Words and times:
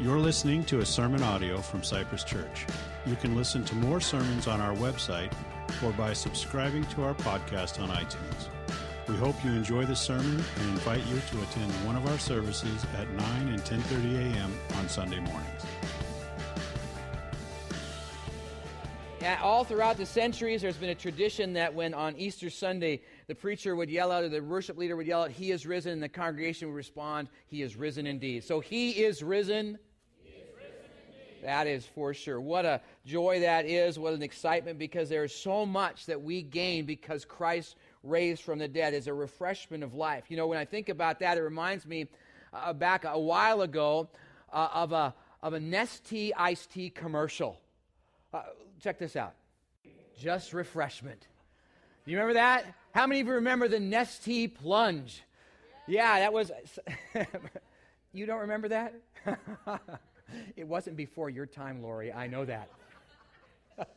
You're 0.00 0.18
listening 0.18 0.64
to 0.64 0.80
a 0.80 0.86
sermon 0.86 1.22
audio 1.22 1.58
from 1.58 1.82
Cypress 1.82 2.24
Church. 2.24 2.64
You 3.04 3.16
can 3.16 3.36
listen 3.36 3.66
to 3.66 3.74
more 3.74 4.00
sermons 4.00 4.46
on 4.46 4.58
our 4.58 4.74
website 4.76 5.30
or 5.84 5.92
by 5.92 6.14
subscribing 6.14 6.86
to 6.86 7.02
our 7.02 7.12
podcast 7.12 7.78
on 7.82 7.90
iTunes. 7.90 8.48
We 9.08 9.16
hope 9.16 9.44
you 9.44 9.50
enjoy 9.50 9.84
the 9.84 9.94
sermon 9.94 10.42
and 10.58 10.70
invite 10.70 11.04
you 11.06 11.20
to 11.32 11.42
attend 11.42 11.70
one 11.84 11.96
of 11.96 12.06
our 12.06 12.18
services 12.18 12.82
at 12.96 13.10
9 13.10 13.48
and 13.48 13.60
10:30 13.60 14.32
a.m. 14.32 14.58
on 14.78 14.88
Sunday 14.88 15.20
mornings. 15.20 15.66
All 19.42 19.64
throughout 19.64 19.98
the 19.98 20.06
centuries, 20.06 20.62
there's 20.62 20.78
been 20.78 20.88
a 20.88 20.94
tradition 20.94 21.52
that 21.52 21.74
when 21.74 21.92
on 21.92 22.16
Easter 22.16 22.48
Sunday, 22.48 23.02
the 23.26 23.34
preacher 23.34 23.76
would 23.76 23.90
yell 23.90 24.10
out, 24.10 24.24
or 24.24 24.30
the 24.30 24.40
worship 24.40 24.78
leader 24.78 24.96
would 24.96 25.06
yell 25.06 25.24
out, 25.24 25.30
He 25.30 25.50
is 25.50 25.66
risen, 25.66 25.92
and 25.92 26.02
the 26.02 26.08
congregation 26.08 26.68
would 26.68 26.74
respond, 26.74 27.28
He 27.48 27.60
is 27.60 27.76
risen 27.76 28.06
indeed. 28.06 28.44
So 28.44 28.60
He 28.60 28.92
is 28.92 29.22
risen. 29.22 29.78
That 31.42 31.66
is 31.66 31.86
for 31.86 32.12
sure. 32.12 32.40
What 32.40 32.64
a 32.64 32.80
joy 33.06 33.40
that 33.40 33.66
is. 33.66 33.98
What 33.98 34.12
an 34.12 34.22
excitement 34.22 34.78
because 34.78 35.08
there 35.08 35.24
is 35.24 35.34
so 35.34 35.64
much 35.64 36.06
that 36.06 36.20
we 36.20 36.42
gain 36.42 36.84
because 36.84 37.24
Christ 37.24 37.76
raised 38.02 38.42
from 38.42 38.58
the 38.58 38.68
dead 38.68 38.94
is 38.94 39.06
a 39.06 39.14
refreshment 39.14 39.82
of 39.82 39.94
life. 39.94 40.24
You 40.28 40.36
know, 40.36 40.46
when 40.46 40.58
I 40.58 40.64
think 40.64 40.88
about 40.88 41.20
that, 41.20 41.38
it 41.38 41.42
reminds 41.42 41.86
me 41.86 42.08
uh, 42.52 42.72
back 42.72 43.04
a 43.04 43.18
while 43.18 43.62
ago 43.62 44.08
uh, 44.52 44.68
of 44.72 44.92
a 44.92 45.14
of 45.42 45.54
a 45.54 45.58
Nestea 45.58 46.32
iced 46.36 46.70
tea 46.70 46.90
commercial. 46.90 47.58
Uh, 48.32 48.42
check 48.80 48.98
this 48.98 49.16
out. 49.16 49.34
Just 50.18 50.52
refreshment. 50.52 51.26
You 52.04 52.16
remember 52.16 52.34
that? 52.34 52.66
How 52.92 53.06
many 53.06 53.20
of 53.20 53.26
you 53.26 53.34
remember 53.34 53.68
the 53.68 53.78
Nestea 53.78 54.52
plunge? 54.52 55.22
Yeah, 55.86 56.20
that 56.20 56.32
was. 56.32 56.52
you 58.12 58.26
don't 58.26 58.40
remember 58.40 58.68
that? 58.68 58.94
it 60.56 60.66
wasn't 60.66 60.96
before 60.96 61.30
your 61.30 61.46
time, 61.46 61.82
Lori. 61.82 62.12
I 62.12 62.26
know 62.26 62.44
that. 62.44 62.68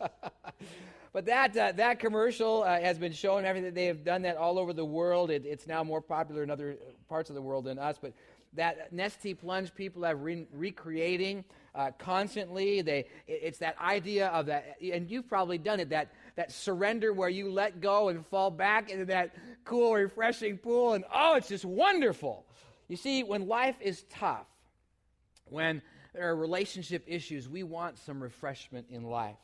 but 1.14 1.25
that, 1.25 1.58
uh, 1.58 1.72
that 1.73 2.00
commercial 2.00 2.64
uh, 2.64 2.80
has 2.80 2.98
been 2.98 3.12
shown. 3.12 3.45
Everything 3.45 3.73
they 3.73 3.86
have 3.86 4.03
done 4.03 4.22
that 4.23 4.38
all 4.38 4.58
over 4.58 4.73
the 4.73 4.86
world. 4.86 5.30
It, 5.30 5.45
it's 5.45 5.67
now 5.67 5.84
more 5.84 6.02
popular 6.02 6.44
in 6.44 6.50
other 6.50 6.78
parts 7.09 7.30
of 7.30 7.36
the 7.36 7.42
world 7.42 7.66
than 7.66 7.80
us. 7.80 7.98
But 8.02 8.14
that 8.56 8.94
Nestea 8.94 9.38
plunge, 9.38 9.73
people 9.73 10.03
have 10.03 10.22
re- 10.22 10.48
recreating 10.53 11.44
uh, 11.75 11.92
constantly. 11.98 12.81
They, 12.81 13.00
it, 13.28 13.42
it's 13.44 13.58
that 13.59 13.80
idea 13.80 14.28
of 14.28 14.45
that, 14.47 14.78
and 14.81 15.09
you've 15.09 15.28
probably 15.28 15.58
done 15.58 15.80
it. 15.80 15.90
That 15.90 16.12
that 16.36 16.52
surrender 16.52 17.14
where 17.14 17.30
you 17.30 17.52
let 17.52 17.81
go 17.81 18.09
and 18.09 18.25
fall 18.28 18.52
back 18.52 18.90
into 18.90 19.06
that 19.06 19.36
cool, 19.66 19.94
refreshing 19.94 20.58
pool, 20.58 20.94
and 20.94 21.03
oh, 21.14 21.36
it's 21.36 21.50
just 21.50 21.66
wonderful. 21.66 22.45
You 22.88 22.97
see, 22.97 23.23
when 23.23 23.47
life 23.47 23.75
is 23.81 24.03
tough, 24.09 24.45
when 25.45 25.81
there 26.14 26.30
are 26.30 26.36
relationship 26.36 27.03
issues, 27.08 27.50
we 27.50 27.64
want 27.64 27.97
some 27.97 28.22
refreshment 28.22 28.88
in 28.89 29.03
life. 29.03 29.38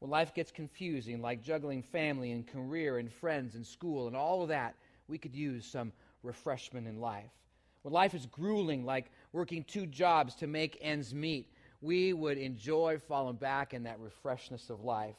When 0.00 0.10
life 0.10 0.34
gets 0.34 0.50
confusing, 0.50 1.20
like 1.20 1.42
juggling 1.42 1.82
family 1.82 2.32
and 2.32 2.46
career 2.46 2.98
and 2.98 3.12
friends 3.12 3.54
and 3.54 3.66
school 3.66 4.06
and 4.06 4.16
all 4.16 4.42
of 4.42 4.48
that, 4.48 4.74
we 5.08 5.18
could 5.18 5.34
use 5.34 5.66
some 5.66 5.92
refreshment 6.22 6.86
in 6.86 7.00
life. 7.00 7.30
When 7.82 7.94
life 7.94 8.14
is 8.14 8.26
grueling, 8.26 8.84
like 8.84 9.10
working 9.32 9.64
two 9.64 9.86
jobs 9.86 10.34
to 10.36 10.46
make 10.46 10.78
ends 10.80 11.14
meet, 11.14 11.52
we 11.80 12.12
would 12.12 12.38
enjoy 12.38 12.98
falling 12.98 13.36
back 13.36 13.72
in 13.72 13.84
that 13.84 13.98
refreshness 14.00 14.68
of 14.68 14.84
life. 14.84 15.16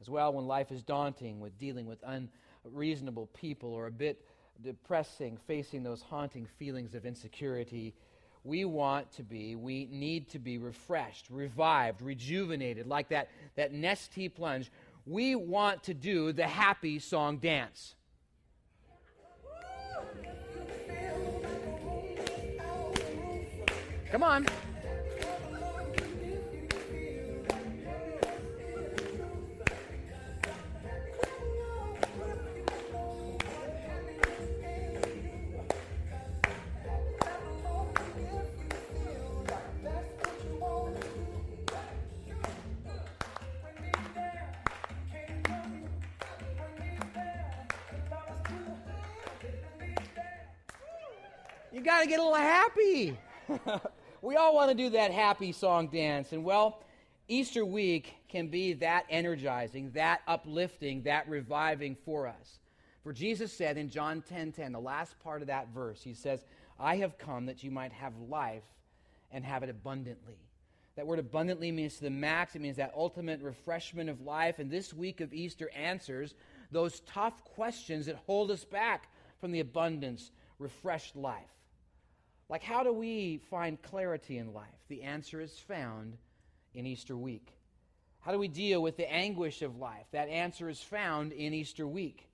As 0.00 0.10
well, 0.10 0.32
when 0.32 0.46
life 0.46 0.72
is 0.72 0.82
daunting 0.82 1.40
with 1.40 1.58
dealing 1.58 1.86
with 1.86 2.04
unreasonable 2.64 3.28
people 3.34 3.72
or 3.72 3.86
a 3.86 3.92
bit 3.92 4.24
depressing, 4.62 5.38
facing 5.46 5.82
those 5.82 6.02
haunting 6.02 6.46
feelings 6.58 6.94
of 6.94 7.06
insecurity, 7.06 7.94
we 8.44 8.64
want 8.64 9.10
to 9.12 9.22
be, 9.22 9.54
we 9.54 9.88
need 9.90 10.28
to 10.30 10.38
be 10.38 10.58
refreshed, 10.58 11.26
revived, 11.30 12.02
rejuvenated, 12.02 12.86
like 12.86 13.08
that, 13.08 13.28
that 13.56 13.72
Nestea 13.72 14.34
plunge. 14.34 14.70
We 15.06 15.34
want 15.34 15.82
to 15.84 15.94
do 15.94 16.32
the 16.32 16.46
happy 16.46 16.98
song 16.98 17.38
dance. 17.38 17.94
Come 24.10 24.22
on. 24.22 24.46
You 51.82 51.86
got 51.86 52.02
to 52.02 52.06
get 52.06 52.20
a 52.20 52.22
little 52.22 52.38
happy. 52.38 53.18
we 54.22 54.36
all 54.36 54.54
want 54.54 54.70
to 54.70 54.76
do 54.76 54.90
that 54.90 55.10
happy 55.10 55.50
song 55.50 55.88
dance. 55.88 56.30
And 56.30 56.44
well, 56.44 56.80
Easter 57.26 57.66
week 57.66 58.14
can 58.28 58.46
be 58.46 58.74
that 58.74 59.04
energizing, 59.10 59.90
that 59.90 60.20
uplifting, 60.28 61.02
that 61.02 61.28
reviving 61.28 61.96
for 62.04 62.28
us. 62.28 62.60
For 63.02 63.12
Jesus 63.12 63.52
said 63.52 63.76
in 63.78 63.90
John 63.90 64.22
10:10, 64.22 64.28
10, 64.28 64.52
10, 64.52 64.72
the 64.72 64.78
last 64.78 65.18
part 65.24 65.40
of 65.40 65.48
that 65.48 65.70
verse, 65.74 66.00
he 66.00 66.14
says, 66.14 66.44
"I 66.78 66.98
have 66.98 67.18
come 67.18 67.46
that 67.46 67.64
you 67.64 67.72
might 67.72 67.90
have 67.90 68.16
life 68.16 68.62
and 69.32 69.44
have 69.44 69.64
it 69.64 69.68
abundantly." 69.68 70.38
That 70.94 71.08
word 71.08 71.18
abundantly 71.18 71.72
means 71.72 71.96
to 71.96 72.04
the 72.04 72.10
max. 72.10 72.54
It 72.54 72.62
means 72.62 72.76
that 72.76 72.92
ultimate 72.94 73.42
refreshment 73.42 74.08
of 74.08 74.20
life. 74.20 74.60
And 74.60 74.70
this 74.70 74.94
week 74.94 75.20
of 75.20 75.34
Easter 75.34 75.68
answers 75.70 76.36
those 76.70 77.00
tough 77.00 77.42
questions 77.42 78.06
that 78.06 78.22
hold 78.24 78.52
us 78.52 78.64
back 78.64 79.08
from 79.40 79.50
the 79.50 79.58
abundance, 79.58 80.30
refreshed 80.60 81.16
life. 81.16 81.48
Like, 82.52 82.62
how 82.62 82.82
do 82.82 82.92
we 82.92 83.38
find 83.48 83.80
clarity 83.80 84.36
in 84.36 84.52
life? 84.52 84.66
The 84.90 85.04
answer 85.04 85.40
is 85.40 85.58
found 85.58 86.18
in 86.74 86.84
Easter 86.84 87.16
week. 87.16 87.48
How 88.20 88.30
do 88.30 88.38
we 88.38 88.46
deal 88.46 88.82
with 88.82 88.98
the 88.98 89.10
anguish 89.10 89.62
of 89.62 89.78
life? 89.78 90.04
That 90.12 90.28
answer 90.28 90.68
is 90.68 90.78
found 90.78 91.32
in 91.32 91.54
Easter 91.54 91.86
week. 91.86 92.28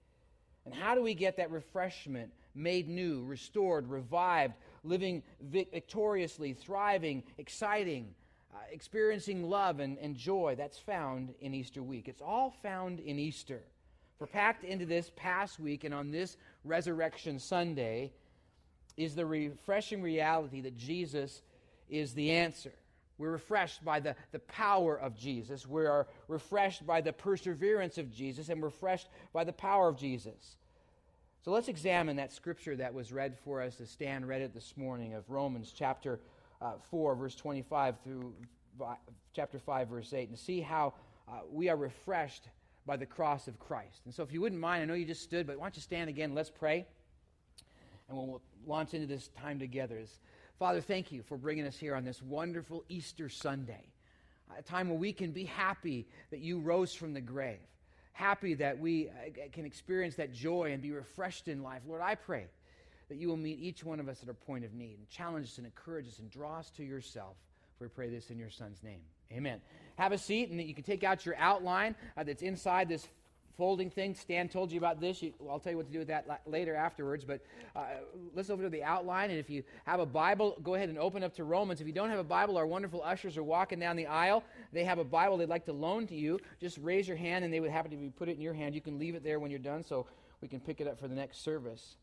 And 0.65 0.75
how 0.75 0.97
do 0.97 1.03
we 1.03 1.15
get 1.15 1.37
that 1.37 1.53
refreshment 1.53 2.33
made 2.53 2.89
new, 2.89 3.23
restored, 3.27 3.89
revived, 3.89 4.55
living 4.83 5.23
victoriously, 5.41 6.53
thriving, 6.53 7.23
exciting, 7.39 8.13
uh, 8.53 8.59
experiencing 8.73 9.49
love 9.49 9.79
and, 9.79 9.99
and 9.99 10.17
joy? 10.17 10.57
That's 10.59 10.79
found 10.79 11.33
in 11.41 11.55
Easter 11.55 11.81
week. 11.81 12.09
It's 12.09 12.23
all 12.23 12.57
found 12.61 12.99
in 12.99 13.21
Easter. 13.21 13.63
We're 14.19 14.27
packed 14.27 14.65
into 14.65 14.85
this 14.85 15.13
past 15.15 15.61
week 15.61 15.85
and 15.85 15.95
on 15.95 16.11
this 16.11 16.37
Resurrection 16.65 17.39
Sunday 17.39 18.11
is 18.99 19.15
the 19.15 19.25
refreshing 19.25 20.03
reality 20.03 20.61
that 20.61 20.77
Jesus 20.77 21.41
is 21.89 22.13
the 22.13 22.33
answer. 22.33 22.73
We're 23.17 23.31
refreshed 23.31 23.85
by 23.85 24.01
the, 24.01 24.17
the 24.33 24.41
power 24.41 24.99
of 24.99 25.17
Jesus. 25.17 25.67
We 25.67 25.87
are 25.87 26.09
refreshed 26.27 26.85
by 26.87 27.01
the 27.01 27.13
perseverance 27.13 27.97
of 27.97 28.13
Jesus 28.13 28.49
and 28.49 28.63
refreshed 28.63 29.09
by 29.33 29.45
the 29.45 29.53
power 29.53 29.89
of 29.89 29.97
Jesus. 29.97 30.57
So 31.45 31.53
let's 31.53 31.69
examine 31.69 32.17
that 32.17 32.33
scripture 32.33 32.77
that 32.77 32.93
was 32.93 33.13
read 33.13 33.39
for 33.45 33.63
us 33.63 33.81
as 33.81 33.89
Stan 33.89 34.27
read 34.27 34.43
it 34.43 34.53
this 34.53 34.77
morning 34.77 35.15
of 35.15 35.31
Romans 35.31 35.73
chapter 35.75 36.19
uh, 36.61 36.73
4, 36.91 37.15
verse 37.15 37.37
25 37.37 37.95
through 38.03 38.35
chapter 39.35 39.61
5, 39.61 39.89
verse 39.89 40.13
8, 40.13 40.29
and 40.29 40.39
see 40.39 40.61
how 40.61 40.93
uh, 41.29 41.41
we 41.51 41.69
are 41.69 41.77
refreshed 41.77 42.49
by 42.85 42.97
the 42.97 43.07
cross 43.07 43.47
of 43.47 43.59
Christ. 43.61 44.01
And 44.07 44.15
so 44.15 44.25
if 44.25 44.33
you 44.33 44.41
wouldn't 44.41 44.61
mind, 44.61 44.83
I 44.83 44.87
know 44.87 44.95
you 44.95 45.05
just 45.05 45.23
stood, 45.23 45.47
but 45.47 45.57
why 45.57 45.67
don't 45.67 45.77
you 45.77 45.83
stand 45.83 46.11
again? 46.11 46.35
Let's 46.35 46.51
pray 46.51 46.87
and 48.09 48.17
when 48.17 48.29
we'll 48.29 48.43
launch 48.67 48.95
into 48.95 49.07
this 49.07 49.29
time 49.29 49.59
together. 49.59 50.01
Father, 50.59 50.81
thank 50.81 51.13
you 51.13 51.23
for 51.23 51.37
bringing 51.37 51.67
us 51.67 51.77
here 51.77 51.95
on 51.95 52.05
this 52.05 52.23
wonderful 52.23 52.85
Easter 52.89 53.29
Sunday, 53.29 53.87
a 54.57 54.63
time 54.63 54.89
where 54.89 54.99
we 54.99 55.13
can 55.13 55.31
be 55.31 55.45
happy 55.45 56.07
that 56.31 56.41
you 56.41 56.59
rose 56.59 56.95
from 56.95 57.15
the 57.15 57.21
grave, 57.21 57.59
happy 58.13 58.55
that 58.55 58.79
we 58.79 59.09
uh, 59.09 59.43
can 59.53 59.65
experience 59.65 60.17
that 60.17 60.33
joy 60.33 60.73
and 60.73 60.83
be 60.83 60.91
refreshed 60.91 61.49
in 61.49 61.63
life. 61.63 61.83
Lord, 61.87 62.03
I 62.03 62.15
pray 62.15 62.47
that 63.09 63.17
you 63.17 63.29
will 63.29 63.37
meet 63.37 63.59
each 63.61 63.85
one 63.85 64.01
of 64.01 64.09
us 64.09 64.23
at 64.23 64.29
our 64.29 64.35
point 64.35 64.65
of 64.65 64.75
need 64.75 64.99
and 64.99 65.09
challenge 65.09 65.47
us 65.47 65.59
and 65.59 65.67
encourage 65.67 66.09
us 66.09 66.19
and 66.19 66.31
draw 66.31 66.59
us 66.59 66.71
to 66.77 66.83
yourself. 66.85 67.37
We 67.81 67.89
pray 67.89 68.09
this 68.09 68.31
in 68.31 68.39
your 68.39 68.51
Son's 68.51 68.83
name. 68.83 69.01
Amen. 69.33 69.61
Have 69.97 70.13
a 70.13 70.19
seat, 70.19 70.51
and 70.51 70.61
you 70.61 70.75
can 70.75 70.85
take 70.85 71.05
out 71.05 71.25
your 71.25 71.37
outline 71.37 71.95
uh, 72.17 72.25
that's 72.25 72.43
inside 72.43 72.89
this 72.89 73.07
folding 73.59 73.91
thing. 73.91 74.15
Stan 74.15 74.49
told 74.49 74.73
you 74.73 74.79
about 74.79 75.01
this. 75.01 75.21
You, 75.21 75.35
well, 75.39 75.53
I'll 75.53 75.59
tell 75.59 75.73
you 75.73 75.77
what 75.77 75.87
to 75.89 75.93
do 75.93 75.99
with 75.99 76.09
that 76.09 76.27
la- 76.27 76.39
later 76.47 76.75
afterwards. 76.75 77.25
But 77.25 77.43
uh, 77.77 77.83
let's 78.35 78.49
over 78.49 78.63
to 78.63 78.71
the 78.71 78.85
outline. 78.85 79.31
And 79.31 79.39
if 79.39 79.51
you 79.51 79.65
have 79.85 80.01
a 80.01 80.07
Bible, 80.07 80.57
go 80.63 80.77
ahead 80.77 80.89
and 80.89 80.97
open 80.97 81.23
up 81.23 81.35
to 81.35 81.45
Romans. 81.45 81.81
If 81.81 81.87
you 81.87 81.93
don't 81.93 82.09
have 82.09 82.21
a 82.21 82.25
Bible, 82.25 82.57
our 82.57 82.67
wonderful 82.67 83.03
ushers 83.03 83.37
are 83.37 83.43
walking 83.43 83.81
down 83.81 83.97
the 83.97 84.07
aisle. 84.07 84.45
They 84.73 84.85
have 84.85 84.99
a 84.99 85.05
Bible 85.05 85.37
they'd 85.37 85.49
like 85.49 85.67
to 85.67 85.73
loan 85.73 86.07
to 86.07 86.15
you. 86.15 86.39
Just 86.61 86.79
raise 86.79 87.07
your 87.07 87.17
hand, 87.17 87.45
and 87.45 87.53
they 87.53 87.61
would 87.61 87.73
happen 87.73 87.91
to 87.91 87.97
be 87.97 88.09
put 88.09 88.29
it 88.29 88.37
in 88.37 88.41
your 88.41 88.55
hand. 88.55 88.75
You 88.75 88.81
can 88.81 88.99
leave 88.99 89.17
it 89.17 89.25
there 89.25 89.41
when 89.41 89.51
you're 89.51 89.59
done, 89.59 89.85
so 89.85 90.07
we 90.41 90.49
can 90.49 90.61
pick 90.61 90.81
it 90.81 90.87
up 90.87 90.99
for 90.99 91.09
the 91.09 91.17
next 91.17 91.43
service. 91.43 91.97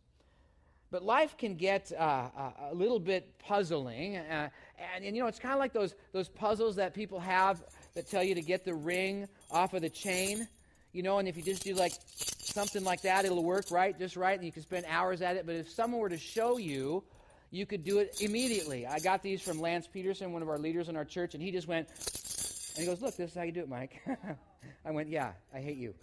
But 0.91 1.03
life 1.03 1.35
can 1.37 1.55
get 1.55 1.91
uh, 1.97 2.29
a 2.69 2.73
little 2.73 2.99
bit 2.99 3.37
puzzling. 3.39 4.17
Uh, 4.17 4.49
and, 4.93 5.03
and, 5.03 5.15
you 5.15 5.21
know, 5.21 5.27
it's 5.27 5.39
kind 5.39 5.53
of 5.53 5.59
like 5.59 5.73
those, 5.73 5.95
those 6.11 6.29
puzzles 6.29 6.75
that 6.75 6.93
people 6.93 7.19
have 7.19 7.63
that 7.95 8.09
tell 8.09 8.23
you 8.23 8.35
to 8.35 8.41
get 8.41 8.63
the 8.63 8.73
ring 8.73 9.27
off 9.51 9.73
of 9.73 9.81
the 9.81 9.89
chain. 9.89 10.47
You 10.95 11.03
know, 11.03 11.19
and 11.19 11.27
if 11.27 11.35
you 11.35 11.43
just 11.43 11.61
do 11.61 11.73
like 11.73 11.91
something 12.07 12.85
like 12.85 13.01
that, 13.01 13.25
it'll 13.25 13.43
work 13.43 13.65
right, 13.69 13.99
just 13.99 14.15
right, 14.15 14.37
and 14.37 14.45
you 14.45 14.51
can 14.53 14.61
spend 14.61 14.85
hours 14.87 15.21
at 15.21 15.35
it. 15.35 15.45
But 15.45 15.55
if 15.55 15.69
someone 15.69 15.99
were 15.99 16.07
to 16.07 16.17
show 16.17 16.57
you, 16.57 17.03
you 17.51 17.65
could 17.65 17.83
do 17.83 17.99
it 17.99 18.21
immediately. 18.21 18.87
I 18.87 18.99
got 18.99 19.21
these 19.21 19.41
from 19.41 19.59
Lance 19.59 19.87
Peterson, 19.87 20.31
one 20.31 20.41
of 20.41 20.47
our 20.47 20.57
leaders 20.57 20.87
in 20.87 20.95
our 20.95 21.03
church, 21.03 21.33
and 21.33 21.43
he 21.43 21.51
just 21.51 21.67
went, 21.67 21.89
and 21.89 22.77
he 22.77 22.85
goes, 22.85 23.01
Look, 23.01 23.17
this 23.17 23.31
is 23.31 23.35
how 23.35 23.43
you 23.43 23.51
do 23.51 23.59
it, 23.59 23.67
Mike. 23.67 24.01
I 24.85 24.91
went, 24.91 25.09
Yeah, 25.09 25.33
I 25.53 25.59
hate 25.59 25.75
you. 25.75 25.93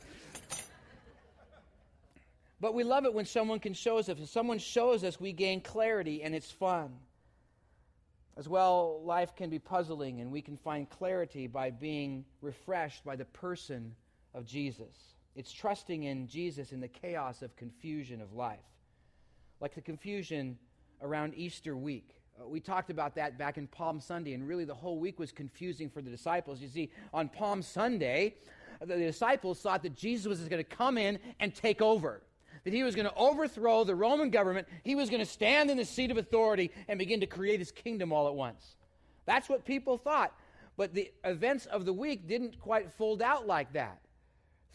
But 2.60 2.74
we 2.74 2.84
love 2.84 3.06
it 3.06 3.14
when 3.14 3.24
someone 3.24 3.60
can 3.60 3.72
show 3.72 3.96
us. 3.96 4.10
If 4.10 4.28
someone 4.28 4.58
shows 4.58 5.04
us, 5.04 5.18
we 5.18 5.32
gain 5.32 5.62
clarity 5.62 6.22
and 6.22 6.34
it's 6.34 6.50
fun. 6.50 6.90
As 8.36 8.46
well, 8.46 9.00
life 9.06 9.36
can 9.36 9.48
be 9.48 9.58
puzzling 9.58 10.20
and 10.20 10.30
we 10.30 10.42
can 10.42 10.58
find 10.58 10.88
clarity 10.90 11.46
by 11.46 11.70
being 11.70 12.26
refreshed 12.42 13.06
by 13.06 13.16
the 13.16 13.24
person 13.24 13.94
of 14.34 14.46
Jesus. 14.46 15.14
It's 15.34 15.52
trusting 15.52 16.04
in 16.04 16.28
Jesus 16.28 16.72
in 16.72 16.80
the 16.80 16.88
chaos 16.88 17.42
of 17.42 17.56
confusion 17.56 18.20
of 18.20 18.32
life. 18.34 18.58
Like 19.60 19.74
the 19.74 19.80
confusion 19.80 20.58
around 21.00 21.34
Easter 21.36 21.76
week. 21.76 22.16
Uh, 22.40 22.48
we 22.48 22.60
talked 22.60 22.90
about 22.90 23.14
that 23.14 23.38
back 23.38 23.58
in 23.58 23.66
Palm 23.66 24.00
Sunday, 24.00 24.32
and 24.34 24.46
really 24.46 24.64
the 24.64 24.74
whole 24.74 24.98
week 24.98 25.18
was 25.18 25.32
confusing 25.32 25.88
for 25.90 26.02
the 26.02 26.10
disciples. 26.10 26.60
You 26.60 26.68
see, 26.68 26.90
on 27.12 27.28
Palm 27.28 27.62
Sunday, 27.62 28.34
the 28.80 28.96
disciples 28.96 29.60
thought 29.60 29.82
that 29.82 29.94
Jesus 29.94 30.26
was 30.26 30.40
going 30.48 30.62
to 30.62 30.76
come 30.76 30.98
in 30.98 31.18
and 31.40 31.54
take 31.54 31.80
over 31.80 32.22
that 32.64 32.72
he 32.72 32.82
was 32.82 32.94
going 32.94 33.06
to 33.06 33.14
overthrow 33.14 33.84
the 33.84 33.94
Roman 33.94 34.30
government. 34.30 34.68
He 34.84 34.94
was 34.94 35.10
going 35.10 35.20
to 35.20 35.30
stand 35.30 35.70
in 35.70 35.76
the 35.76 35.84
seat 35.84 36.10
of 36.10 36.16
authority 36.16 36.70
and 36.88 36.98
begin 36.98 37.20
to 37.20 37.26
create 37.26 37.58
his 37.58 37.72
kingdom 37.72 38.12
all 38.12 38.28
at 38.28 38.34
once. 38.34 38.76
That's 39.26 39.48
what 39.48 39.64
people 39.64 39.98
thought. 39.98 40.32
But 40.76 40.94
the 40.94 41.10
events 41.24 41.66
of 41.66 41.84
the 41.84 41.92
week 41.92 42.26
didn't 42.26 42.58
quite 42.60 42.92
fold 42.92 43.20
out 43.20 43.46
like 43.46 43.72
that. 43.72 44.00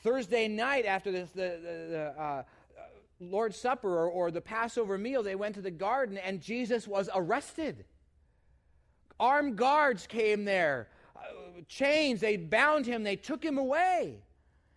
Thursday 0.04 0.48
night, 0.48 0.86
after 0.86 1.12
this, 1.12 1.32
the, 1.32 1.60
the, 1.62 1.88
the 1.90 2.22
uh, 2.22 2.44
Lord's 3.20 3.58
Supper 3.58 3.90
or, 3.90 4.10
or 4.10 4.32
the 4.32 4.42
Passover 4.42 4.98
meal, 4.98 5.24
they 5.24 5.36
went 5.36 5.56
to 5.56 5.62
the 5.62 5.72
garden 5.72 6.18
and 6.18 6.42
Jesus 6.42 6.88
was 6.88 7.10
arrested. 7.14 7.86
Armed 9.20 9.58
guards 9.58 10.06
came 10.06 10.46
there, 10.46 10.90
uh, 11.16 11.20
chains, 11.68 12.22
they 12.22 12.38
bound 12.38 12.86
him, 12.86 13.04
they 13.04 13.16
took 13.16 13.44
him 13.44 13.58
away. 13.58 14.20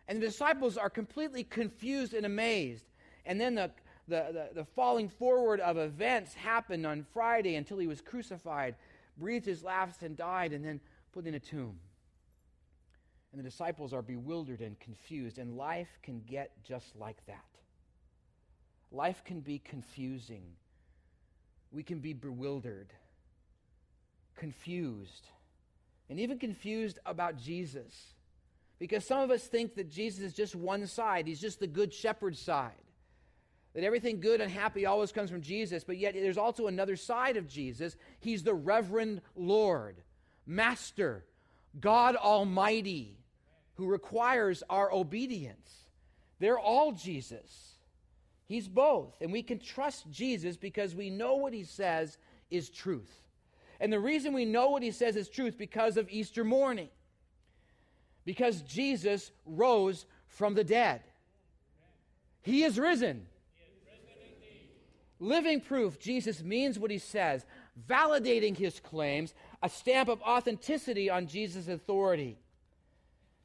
And 0.08 0.20
the 0.20 0.26
disciples 0.26 0.76
are 0.76 0.90
completely 0.90 1.44
confused 1.44 2.14
and 2.14 2.25
amazed. 2.25 2.87
And 3.26 3.40
then 3.40 3.55
the, 3.55 3.70
the, 4.08 4.26
the, 4.32 4.49
the, 4.55 4.64
falling 4.64 5.08
forward 5.08 5.61
of 5.61 5.76
events 5.76 6.34
happened 6.34 6.87
on 6.87 7.06
Friday 7.12 7.55
until 7.56 7.78
he 7.78 7.87
was 7.87 8.00
crucified, 8.00 8.75
breathed 9.19 9.46
his 9.46 9.62
last, 9.62 10.02
and 10.02 10.17
died, 10.17 10.52
and 10.52 10.64
then 10.64 10.81
put 11.12 11.26
in 11.26 11.34
a 11.34 11.38
tomb. 11.38 11.78
And 13.32 13.38
the 13.38 13.49
disciples 13.49 13.93
are 13.93 14.03
bewildered 14.03 14.61
and 14.61 14.79
confused, 14.81 15.38
and 15.38 15.56
life 15.56 15.99
can 16.03 16.23
get 16.27 16.50
just 16.65 16.97
like 16.97 17.25
that. 17.27 17.44
Life 18.91 19.23
can 19.25 19.41
be 19.41 19.61
confusing. 19.61 20.43
We 21.71 21.85
can 21.85 22.00
be 22.00 22.12
bewildered, 22.12 22.93
confused, 24.37 25.29
and 26.09 26.19
even 26.19 26.38
confused 26.38 26.99
about 27.06 27.37
Jesus. 27.37 28.15
Because 28.81 29.05
some 29.05 29.21
of 29.21 29.31
us 29.31 29.44
think 29.44 29.77
that 29.77 29.91
Jesus 29.91 30.25
is 30.25 30.32
just 30.32 30.56
one 30.56 30.87
side, 30.88 31.29
he's 31.29 31.41
just 31.41 31.61
the 31.61 31.69
good 31.69 31.94
shepherd 31.94 32.37
side. 32.37 32.73
That 33.75 33.85
everything 33.85 34.19
good 34.19 34.41
and 34.41 34.50
happy 34.50 34.87
always 34.87 35.12
comes 35.12 35.31
from 35.31 35.43
Jesus, 35.43 35.85
but 35.85 35.97
yet 35.97 36.15
there's 36.15 36.37
also 36.37 36.67
another 36.67 36.97
side 36.97 37.37
of 37.37 37.47
Jesus. 37.47 37.94
He's 38.19 38.43
the 38.43 38.55
Reverend 38.55 39.21
Lord, 39.37 40.03
Master, 40.44 41.25
God 41.79 42.17
Almighty, 42.17 43.19
who 43.81 43.87
requires 43.87 44.62
our 44.69 44.93
obedience. 44.93 45.71
They're 46.38 46.59
all 46.59 46.93
Jesus. 46.93 47.77
He's 48.47 48.69
both. 48.69 49.15
And 49.23 49.32
we 49.32 49.43
can 49.43 49.59
trust 49.59 50.11
Jesus 50.11 50.59
because 50.59 50.94
we 50.94 51.09
know 51.09 51.37
what 51.37 51.55
he 51.55 51.65
says 51.65 52.19
is 52.50 52.69
truth. 52.69 53.11
And 53.81 53.91
the 53.91 53.99
reason 53.99 54.35
we 54.35 54.44
know 54.44 54.69
what 54.69 54.82
he 54.82 54.91
says 54.91 55.17
is 55.17 55.31
truth 55.31 55.56
because 55.56 55.97
of 55.97 56.11
Easter 56.11 56.44
morning. 56.44 56.91
Because 58.27 58.61
Jesus 58.61 59.31
rose 59.47 60.05
from 60.29 60.53
the 60.53 60.65
dead. 60.65 61.00
He 62.43 62.65
is 62.65 62.79
risen 62.79 63.27
living 65.21 65.61
proof 65.61 65.99
Jesus 65.99 66.43
means 66.43 66.79
what 66.79 66.91
he 66.91 66.99
says, 66.99 67.44
validating 67.88 68.56
his 68.56 68.81
claims, 68.81 69.35
a 69.62 69.69
stamp 69.69 70.09
of 70.09 70.21
authenticity 70.23 71.09
on 71.09 71.27
Jesus' 71.27 71.69
authority. 71.69 72.38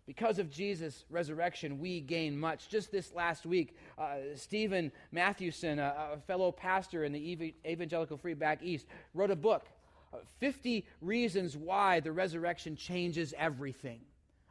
Because 0.07 0.38
of 0.38 0.52
Jesus' 0.52 1.04
resurrection, 1.10 1.80
we 1.80 2.00
gain 2.00 2.38
much. 2.38 2.69
Just 2.69 2.92
this 2.92 3.12
last 3.13 3.46
week, 3.46 3.75
uh, 3.98 4.18
Steven 4.36 4.92
Mathewson, 5.12 5.80
a, 5.80 6.12
a, 6.13 6.18
fellow 6.28 6.52
pastor 6.52 7.06
in 7.06 7.12
the 7.12 7.56
Evangelical 7.66 8.16
Free 8.16 8.36
Back 8.36 8.62
East, 8.62 8.86
wrote 9.16 9.31
a 9.31 9.36
book, 9.36 9.66
uh, 10.13 10.18
50 10.40 10.86
Reasons 11.02 11.57
Why 11.57 12.02
the 12.02 12.12
Resurrection 12.12 12.75
Changes 12.75 13.34
Everything. 13.36 14.00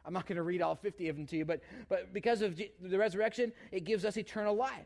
I'm 0.05 0.13
not 0.13 0.27
going 0.27 0.35
to 0.35 0.43
read 0.43 0.61
all 0.61 0.75
50 0.75 1.07
of 1.07 1.15
them 1.15 1.25
to 1.27 1.37
you, 1.37 1.45
but, 1.45 1.61
but 1.87 2.13
because 2.13 2.41
of 2.41 2.57
G- 2.57 2.71
the 2.81 2.97
resurrection, 2.97 3.53
it 3.71 3.85
gives 3.85 4.03
us 4.03 4.17
eternal 4.17 4.55
life. 4.55 4.85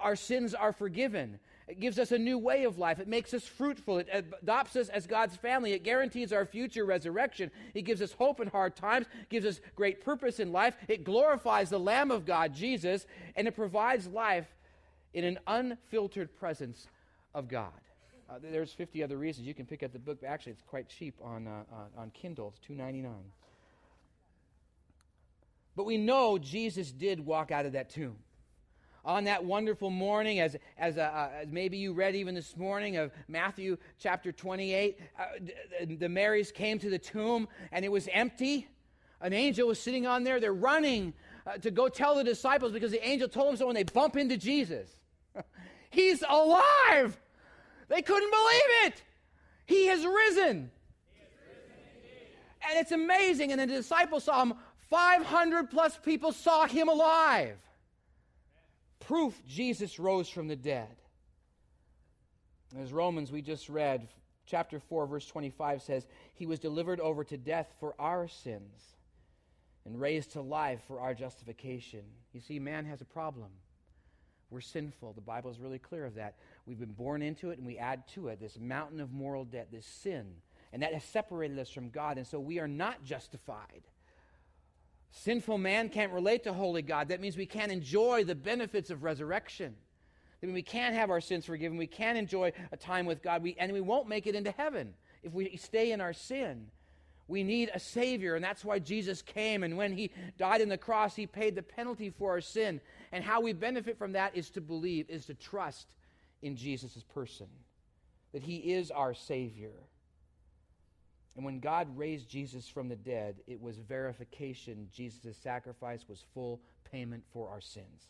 Our 0.00 0.16
sins 0.16 0.54
are 0.54 0.72
forgiven. 0.72 1.38
It 1.66 1.80
gives 1.80 1.98
us 1.98 2.12
a 2.12 2.18
new 2.18 2.36
way 2.36 2.64
of 2.64 2.78
life. 2.78 2.98
It 2.98 3.08
makes 3.08 3.32
us 3.32 3.44
fruitful. 3.44 3.98
It 3.98 4.08
adopts 4.42 4.76
us 4.76 4.90
as 4.90 5.06
God's 5.06 5.36
family. 5.36 5.72
It 5.72 5.82
guarantees 5.82 6.32
our 6.32 6.44
future 6.44 6.84
resurrection. 6.84 7.50
It 7.72 7.82
gives 7.82 8.02
us 8.02 8.12
hope 8.12 8.38
in 8.40 8.48
hard 8.48 8.76
times, 8.76 9.06
gives 9.30 9.46
us 9.46 9.60
great 9.74 10.04
purpose 10.04 10.40
in 10.40 10.52
life. 10.52 10.76
It 10.88 11.04
glorifies 11.04 11.70
the 11.70 11.80
Lamb 11.80 12.10
of 12.10 12.26
God, 12.26 12.54
Jesus, 12.54 13.06
and 13.34 13.48
it 13.48 13.56
provides 13.56 14.06
life 14.06 14.46
in 15.14 15.24
an 15.24 15.38
unfiltered 15.46 16.36
presence 16.36 16.86
of 17.34 17.48
God. 17.48 17.72
Uh, 18.28 18.34
there's 18.42 18.72
50 18.72 19.02
other 19.02 19.16
reasons. 19.16 19.46
You 19.46 19.54
can 19.54 19.64
pick 19.64 19.82
up 19.82 19.92
the 19.92 19.98
book. 19.98 20.18
Actually, 20.26 20.52
it's 20.52 20.62
quite 20.62 20.88
cheap 20.88 21.14
on, 21.22 21.46
uh, 21.46 21.62
uh, 21.72 22.00
on 22.00 22.10
Kindle. 22.10 22.52
It's 22.54 22.66
$2.99. 22.68 23.10
But 25.76 25.84
we 25.84 25.96
know 25.96 26.36
Jesus 26.38 26.92
did 26.92 27.24
walk 27.24 27.50
out 27.50 27.64
of 27.64 27.72
that 27.72 27.90
tomb 27.90 28.16
on 29.04 29.24
that 29.24 29.44
wonderful 29.44 29.90
morning, 29.90 30.40
as, 30.40 30.56
as, 30.78 30.96
uh, 30.96 31.02
uh, 31.02 31.28
as 31.42 31.50
maybe 31.50 31.76
you 31.76 31.92
read 31.92 32.14
even 32.14 32.34
this 32.34 32.56
morning 32.56 32.96
of 32.96 33.12
Matthew 33.28 33.76
chapter 33.98 34.32
28, 34.32 34.98
uh, 35.18 35.24
the 35.98 36.08
Marys 36.08 36.50
came 36.50 36.78
to 36.78 36.88
the 36.88 36.98
tomb 36.98 37.48
and 37.70 37.84
it 37.84 37.92
was 37.92 38.08
empty. 38.12 38.66
An 39.20 39.32
angel 39.32 39.68
was 39.68 39.78
sitting 39.78 40.06
on 40.06 40.24
there. 40.24 40.40
They're 40.40 40.52
running 40.52 41.12
uh, 41.46 41.58
to 41.58 41.70
go 41.70 41.88
tell 41.88 42.14
the 42.14 42.24
disciples 42.24 42.72
because 42.72 42.92
the 42.92 43.06
angel 43.06 43.28
told 43.28 43.48
them 43.48 43.56
so 43.56 43.66
when 43.66 43.74
they 43.74 43.82
bump 43.82 44.16
into 44.16 44.36
Jesus. 44.36 44.96
He's 45.90 46.22
alive! 46.28 47.20
They 47.88 48.00
couldn't 48.00 48.30
believe 48.30 48.86
it! 48.86 49.02
He 49.66 49.86
has 49.86 50.04
risen. 50.04 50.70
and 52.68 52.78
it's 52.78 52.92
amazing. 52.92 53.52
And 53.52 53.60
the 53.60 53.66
disciples 53.66 54.24
saw 54.24 54.42
him. 54.42 54.54
500 54.90 55.70
plus 55.70 55.98
people 55.98 56.32
saw 56.32 56.66
him 56.66 56.88
alive 56.88 57.56
proof 59.06 59.40
Jesus 59.46 59.98
rose 59.98 60.28
from 60.28 60.48
the 60.48 60.56
dead. 60.56 60.96
As 62.78 62.92
Romans, 62.92 63.30
we 63.30 63.42
just 63.42 63.68
read, 63.68 64.08
chapter 64.46 64.80
4, 64.80 65.06
verse 65.06 65.26
25 65.26 65.82
says, 65.82 66.06
He 66.34 66.46
was 66.46 66.58
delivered 66.58 67.00
over 67.00 67.24
to 67.24 67.36
death 67.36 67.72
for 67.78 67.94
our 67.98 68.26
sins 68.26 68.80
and 69.84 70.00
raised 70.00 70.32
to 70.32 70.40
life 70.40 70.80
for 70.88 71.00
our 71.00 71.14
justification. 71.14 72.02
You 72.32 72.40
see, 72.40 72.58
man 72.58 72.84
has 72.86 73.00
a 73.00 73.06
problem. 73.06 73.50
We're 74.50 74.60
sinful. 74.60 75.12
The 75.12 75.20
Bible 75.20 75.50
is 75.50 75.60
really 75.60 75.78
clear 75.78 76.04
of 76.04 76.14
that. 76.14 76.36
We've 76.66 76.78
been 76.78 76.92
born 76.92 77.22
into 77.22 77.50
it 77.50 77.58
and 77.58 77.66
we 77.66 77.78
add 77.78 78.06
to 78.14 78.28
it 78.28 78.40
this 78.40 78.58
mountain 78.58 79.00
of 79.00 79.12
moral 79.12 79.44
debt, 79.44 79.68
this 79.72 79.86
sin. 79.86 80.26
And 80.72 80.82
that 80.82 80.94
has 80.94 81.04
separated 81.04 81.58
us 81.58 81.70
from 81.70 81.90
God. 81.90 82.18
And 82.18 82.26
so 82.26 82.40
we 82.40 82.58
are 82.58 82.68
not 82.68 83.04
justified. 83.04 83.82
Sinful 85.16 85.58
man 85.58 85.90
can't 85.90 86.12
relate 86.12 86.42
to 86.42 86.52
holy 86.52 86.82
God. 86.82 87.08
That 87.08 87.20
means 87.20 87.36
we 87.36 87.46
can't 87.46 87.70
enjoy 87.70 88.24
the 88.24 88.34
benefits 88.34 88.90
of 88.90 89.04
resurrection. 89.04 89.76
That 90.40 90.48
means 90.48 90.56
we 90.56 90.62
can't 90.62 90.94
have 90.94 91.08
our 91.08 91.20
sins 91.20 91.46
forgiven. 91.46 91.78
We 91.78 91.86
can't 91.86 92.18
enjoy 92.18 92.52
a 92.72 92.76
time 92.76 93.06
with 93.06 93.22
God. 93.22 93.42
We, 93.42 93.54
and 93.58 93.72
we 93.72 93.80
won't 93.80 94.08
make 94.08 94.26
it 94.26 94.34
into 94.34 94.50
heaven 94.50 94.92
if 95.22 95.32
we 95.32 95.56
stay 95.56 95.92
in 95.92 96.00
our 96.00 96.12
sin. 96.12 96.66
We 97.28 97.44
need 97.44 97.70
a 97.72 97.78
Savior, 97.78 98.34
and 98.34 98.44
that's 98.44 98.64
why 98.64 98.80
Jesus 98.80 99.22
came. 99.22 99.62
And 99.62 99.76
when 99.76 99.92
He 99.92 100.10
died 100.36 100.60
on 100.60 100.68
the 100.68 100.76
cross, 100.76 101.14
He 101.14 101.26
paid 101.26 101.54
the 101.54 101.62
penalty 101.62 102.10
for 102.10 102.32
our 102.32 102.40
sin. 102.40 102.80
And 103.12 103.22
how 103.22 103.40
we 103.40 103.52
benefit 103.52 103.96
from 103.96 104.12
that 104.12 104.36
is 104.36 104.50
to 104.50 104.60
believe, 104.60 105.08
is 105.08 105.26
to 105.26 105.34
trust 105.34 105.94
in 106.42 106.56
Jesus' 106.56 107.04
person, 107.14 107.46
that 108.32 108.42
He 108.42 108.56
is 108.56 108.90
our 108.90 109.14
Savior. 109.14 109.72
And 111.36 111.44
when 111.44 111.58
God 111.58 111.88
raised 111.96 112.28
Jesus 112.28 112.68
from 112.68 112.88
the 112.88 112.96
dead, 112.96 113.36
it 113.46 113.60
was 113.60 113.78
verification 113.78 114.88
Jesus' 114.92 115.36
sacrifice 115.36 116.08
was 116.08 116.24
full 116.32 116.60
payment 116.90 117.24
for 117.32 117.48
our 117.48 117.60
sins. 117.60 118.08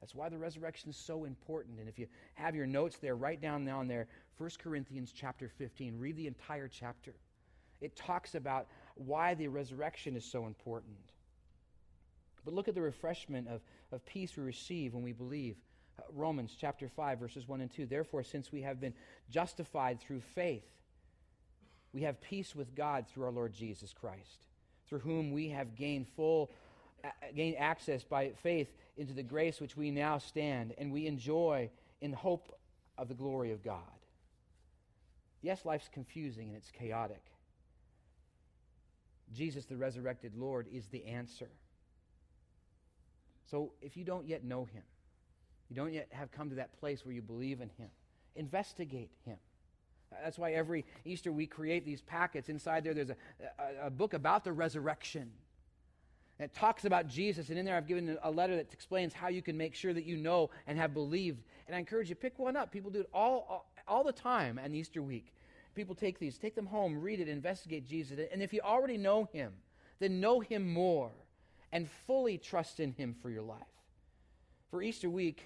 That's 0.00 0.14
why 0.14 0.28
the 0.28 0.38
resurrection 0.38 0.90
is 0.90 0.96
so 0.96 1.24
important. 1.24 1.78
And 1.78 1.88
if 1.88 1.98
you 1.98 2.06
have 2.34 2.54
your 2.54 2.66
notes 2.66 2.98
there, 2.98 3.16
write 3.16 3.40
down 3.40 3.64
down 3.64 3.88
there 3.88 4.06
1 4.38 4.50
Corinthians 4.62 5.12
chapter 5.14 5.48
15. 5.48 5.98
Read 5.98 6.16
the 6.16 6.26
entire 6.26 6.68
chapter. 6.68 7.14
It 7.80 7.96
talks 7.96 8.34
about 8.34 8.68
why 8.94 9.34
the 9.34 9.48
resurrection 9.48 10.16
is 10.16 10.24
so 10.24 10.46
important. 10.46 10.96
But 12.44 12.54
look 12.54 12.68
at 12.68 12.74
the 12.74 12.80
refreshment 12.80 13.48
of, 13.48 13.60
of 13.92 14.04
peace 14.06 14.36
we 14.36 14.42
receive 14.42 14.94
when 14.94 15.02
we 15.02 15.12
believe. 15.12 15.56
Uh, 15.98 16.02
Romans 16.12 16.56
chapter 16.58 16.88
5, 16.88 17.18
verses 17.18 17.46
1 17.46 17.60
and 17.60 17.70
2. 17.70 17.86
Therefore, 17.86 18.24
since 18.24 18.50
we 18.50 18.62
have 18.62 18.80
been 18.80 18.94
justified 19.30 20.00
through 20.00 20.20
faith, 20.20 20.64
we 21.92 22.02
have 22.02 22.20
peace 22.20 22.54
with 22.54 22.74
God 22.74 23.06
through 23.06 23.24
our 23.24 23.30
Lord 23.30 23.52
Jesus 23.52 23.92
Christ, 23.92 24.46
through 24.88 25.00
whom 25.00 25.32
we 25.32 25.48
have 25.50 25.74
gained 25.74 26.06
full 26.16 26.50
gained 27.34 27.56
access 27.56 28.04
by 28.04 28.30
faith 28.42 28.68
into 28.96 29.12
the 29.12 29.22
grace 29.22 29.60
which 29.60 29.76
we 29.76 29.90
now 29.90 30.18
stand 30.18 30.74
and 30.78 30.92
we 30.92 31.06
enjoy 31.06 31.68
in 32.00 32.12
hope 32.12 32.56
of 32.98 33.08
the 33.08 33.14
glory 33.14 33.52
of 33.52 33.62
God. 33.62 33.80
Yes, 35.40 35.64
life's 35.64 35.88
confusing 35.92 36.48
and 36.48 36.56
it's 36.56 36.70
chaotic. 36.70 37.22
Jesus, 39.32 39.64
the 39.64 39.76
resurrected 39.76 40.36
Lord, 40.36 40.68
is 40.72 40.86
the 40.88 41.04
answer. 41.06 41.48
So 43.50 43.72
if 43.80 43.96
you 43.96 44.04
don't 44.04 44.26
yet 44.26 44.44
know 44.44 44.64
him, 44.64 44.82
you 45.68 45.76
don't 45.76 45.92
yet 45.92 46.08
have 46.10 46.30
come 46.30 46.50
to 46.50 46.56
that 46.56 46.78
place 46.78 47.04
where 47.04 47.14
you 47.14 47.22
believe 47.22 47.60
in 47.60 47.70
him, 47.70 47.88
investigate 48.36 49.10
him. 49.24 49.38
That's 50.22 50.38
why 50.38 50.52
every 50.52 50.84
Easter 51.04 51.32
we 51.32 51.46
create 51.46 51.84
these 51.84 52.00
packets. 52.00 52.48
Inside 52.48 52.84
there, 52.84 52.94
there's 52.94 53.10
a, 53.10 53.16
a, 53.58 53.86
a 53.86 53.90
book 53.90 54.14
about 54.14 54.44
the 54.44 54.52
resurrection. 54.52 55.30
It 56.38 56.52
talks 56.54 56.84
about 56.84 57.06
Jesus, 57.06 57.50
and 57.50 57.58
in 57.58 57.64
there 57.64 57.76
I've 57.76 57.86
given 57.86 58.18
a 58.22 58.30
letter 58.30 58.56
that 58.56 58.72
explains 58.72 59.12
how 59.12 59.28
you 59.28 59.42
can 59.42 59.56
make 59.56 59.74
sure 59.74 59.92
that 59.92 60.04
you 60.04 60.16
know 60.16 60.50
and 60.66 60.76
have 60.76 60.92
believed. 60.92 61.44
And 61.66 61.76
I 61.76 61.78
encourage 61.78 62.08
you, 62.08 62.16
pick 62.16 62.38
one 62.38 62.56
up. 62.56 62.72
People 62.72 62.90
do 62.90 63.00
it 63.00 63.08
all, 63.14 63.46
all, 63.48 63.72
all 63.86 64.02
the 64.02 64.12
time 64.12 64.58
on 64.62 64.74
Easter 64.74 65.02
week. 65.02 65.32
People 65.74 65.94
take 65.94 66.18
these, 66.18 66.38
take 66.38 66.54
them 66.54 66.66
home, 66.66 67.00
read 67.00 67.20
it, 67.20 67.28
investigate 67.28 67.86
Jesus. 67.86 68.18
And 68.32 68.42
if 68.42 68.52
you 68.52 68.60
already 68.60 68.98
know 68.98 69.28
him, 69.32 69.52
then 70.00 70.20
know 70.20 70.40
him 70.40 70.72
more 70.72 71.12
and 71.70 71.88
fully 72.06 72.38
trust 72.38 72.80
in 72.80 72.92
him 72.92 73.14
for 73.22 73.30
your 73.30 73.42
life. 73.42 73.62
For 74.70 74.82
Easter 74.82 75.08
week, 75.08 75.44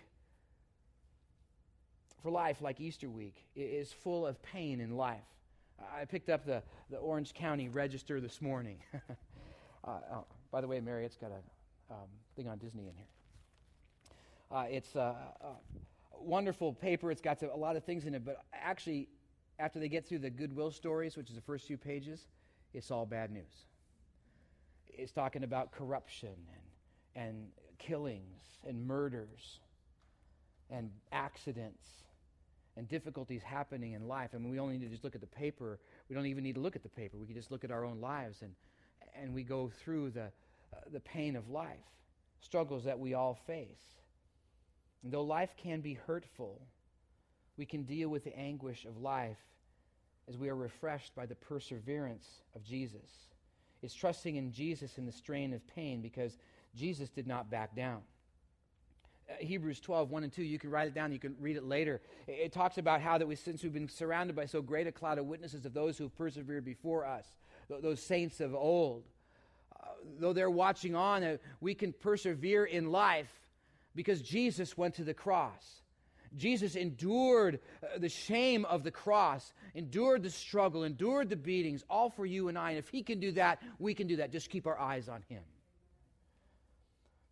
for 2.22 2.30
life 2.30 2.60
like 2.60 2.80
Easter 2.80 3.08
week, 3.08 3.36
is 3.54 3.92
full 3.92 4.26
of 4.26 4.42
pain 4.42 4.80
in 4.80 4.96
life. 4.96 5.24
I 5.94 6.04
picked 6.04 6.28
up 6.28 6.44
the, 6.44 6.62
the 6.90 6.96
Orange 6.96 7.34
County 7.34 7.68
Register 7.68 8.20
this 8.20 8.40
morning. 8.40 8.78
uh, 9.84 9.98
oh, 10.12 10.24
by 10.50 10.60
the 10.60 10.68
way, 10.68 10.80
Marriott's 10.80 11.16
got 11.16 11.30
a 11.30 11.94
um, 11.94 12.08
thing 12.34 12.48
on 12.48 12.58
Disney 12.58 12.88
in 12.88 12.94
here. 12.94 13.06
Uh, 14.50 14.64
it's 14.70 14.94
a, 14.94 15.16
a, 15.40 15.52
wonderful 16.18 16.72
paper. 16.72 17.10
It's 17.10 17.20
got 17.20 17.42
a 17.42 17.56
lot 17.56 17.76
of 17.76 17.84
things 17.84 18.06
in 18.06 18.14
it, 18.14 18.24
but 18.24 18.42
actually, 18.52 19.08
after 19.58 19.78
they 19.78 19.88
get 19.88 20.08
through 20.08 20.20
the 20.20 20.30
goodwill 20.30 20.70
stories, 20.70 21.16
which 21.16 21.28
is 21.28 21.36
the 21.36 21.42
first 21.42 21.66
few 21.66 21.76
pages, 21.76 22.28
it's 22.72 22.90
all 22.90 23.06
bad 23.06 23.30
news. 23.30 23.66
It's 24.88 25.12
talking 25.12 25.44
about 25.44 25.72
corruption 25.72 26.34
and, 27.14 27.26
and 27.26 27.46
killings 27.78 28.58
and 28.66 28.86
murders 28.86 29.60
and 30.70 30.90
accidents 31.12 32.05
and 32.76 32.88
difficulties 32.88 33.42
happening 33.42 33.92
in 33.92 34.06
life. 34.06 34.30
I 34.34 34.38
mean, 34.38 34.50
we 34.50 34.58
only 34.58 34.76
need 34.76 34.86
to 34.86 34.90
just 34.90 35.04
look 35.04 35.14
at 35.14 35.20
the 35.20 35.26
paper. 35.26 35.78
We 36.08 36.14
don't 36.14 36.26
even 36.26 36.44
need 36.44 36.56
to 36.56 36.60
look 36.60 36.76
at 36.76 36.82
the 36.82 36.88
paper. 36.88 37.16
We 37.16 37.26
can 37.26 37.34
just 37.34 37.50
look 37.50 37.64
at 37.64 37.70
our 37.70 37.84
own 37.84 38.00
lives 38.00 38.42
and, 38.42 38.52
and 39.20 39.32
we 39.32 39.42
go 39.42 39.70
through 39.82 40.10
the, 40.10 40.24
uh, 40.24 40.80
the 40.92 41.00
pain 41.00 41.36
of 41.36 41.48
life, 41.48 41.78
struggles 42.40 42.84
that 42.84 42.98
we 42.98 43.14
all 43.14 43.38
face. 43.46 43.96
And 45.02 45.12
though 45.12 45.22
life 45.22 45.54
can 45.56 45.80
be 45.80 45.94
hurtful, 45.94 46.60
we 47.56 47.64
can 47.64 47.84
deal 47.84 48.08
with 48.08 48.24
the 48.24 48.36
anguish 48.36 48.84
of 48.84 48.98
life 48.98 49.38
as 50.28 50.36
we 50.36 50.48
are 50.48 50.56
refreshed 50.56 51.14
by 51.14 51.26
the 51.26 51.34
perseverance 51.34 52.26
of 52.54 52.62
Jesus. 52.64 53.28
It's 53.82 53.94
trusting 53.94 54.36
in 54.36 54.52
Jesus 54.52 54.98
in 54.98 55.06
the 55.06 55.12
strain 55.12 55.54
of 55.54 55.66
pain 55.68 56.02
because 56.02 56.36
Jesus 56.74 57.08
did 57.08 57.26
not 57.26 57.50
back 57.50 57.74
down. 57.76 58.02
Uh, 59.28 59.34
Hebrews 59.40 59.80
12, 59.80 60.10
1 60.10 60.24
and 60.24 60.32
2, 60.32 60.42
you 60.42 60.58
can 60.58 60.70
write 60.70 60.86
it 60.86 60.94
down, 60.94 61.12
you 61.12 61.18
can 61.18 61.34
read 61.40 61.56
it 61.56 61.64
later. 61.64 62.00
It, 62.26 62.32
it 62.32 62.52
talks 62.52 62.78
about 62.78 63.00
how 63.00 63.18
that 63.18 63.26
we, 63.26 63.34
since 63.34 63.62
we've 63.62 63.72
been 63.72 63.88
surrounded 63.88 64.36
by 64.36 64.46
so 64.46 64.62
great 64.62 64.86
a 64.86 64.92
cloud 64.92 65.18
of 65.18 65.26
witnesses 65.26 65.64
of 65.64 65.74
those 65.74 65.98
who 65.98 66.04
have 66.04 66.16
persevered 66.16 66.64
before 66.64 67.04
us, 67.04 67.26
th- 67.68 67.82
those 67.82 68.00
saints 68.00 68.40
of 68.40 68.54
old, 68.54 69.04
uh, 69.80 69.88
though 70.18 70.32
they're 70.32 70.50
watching 70.50 70.94
on, 70.94 71.24
uh, 71.24 71.36
we 71.60 71.74
can 71.74 71.92
persevere 71.92 72.64
in 72.64 72.90
life 72.90 73.30
because 73.94 74.22
Jesus 74.22 74.76
went 74.76 74.94
to 74.94 75.04
the 75.04 75.14
cross. 75.14 75.82
Jesus 76.36 76.76
endured 76.76 77.60
uh, 77.82 77.98
the 77.98 78.08
shame 78.08 78.64
of 78.66 78.84
the 78.84 78.90
cross, 78.90 79.52
endured 79.74 80.22
the 80.22 80.30
struggle, 80.30 80.84
endured 80.84 81.30
the 81.30 81.36
beatings, 81.36 81.84
all 81.88 82.10
for 82.10 82.26
you 82.26 82.48
and 82.48 82.58
I. 82.58 82.70
And 82.70 82.78
if 82.78 82.88
he 82.88 83.02
can 83.02 83.20
do 83.20 83.32
that, 83.32 83.62
we 83.78 83.94
can 83.94 84.06
do 84.06 84.16
that. 84.16 84.30
Just 84.30 84.50
keep 84.50 84.66
our 84.66 84.78
eyes 84.78 85.08
on 85.08 85.22
him. 85.28 85.42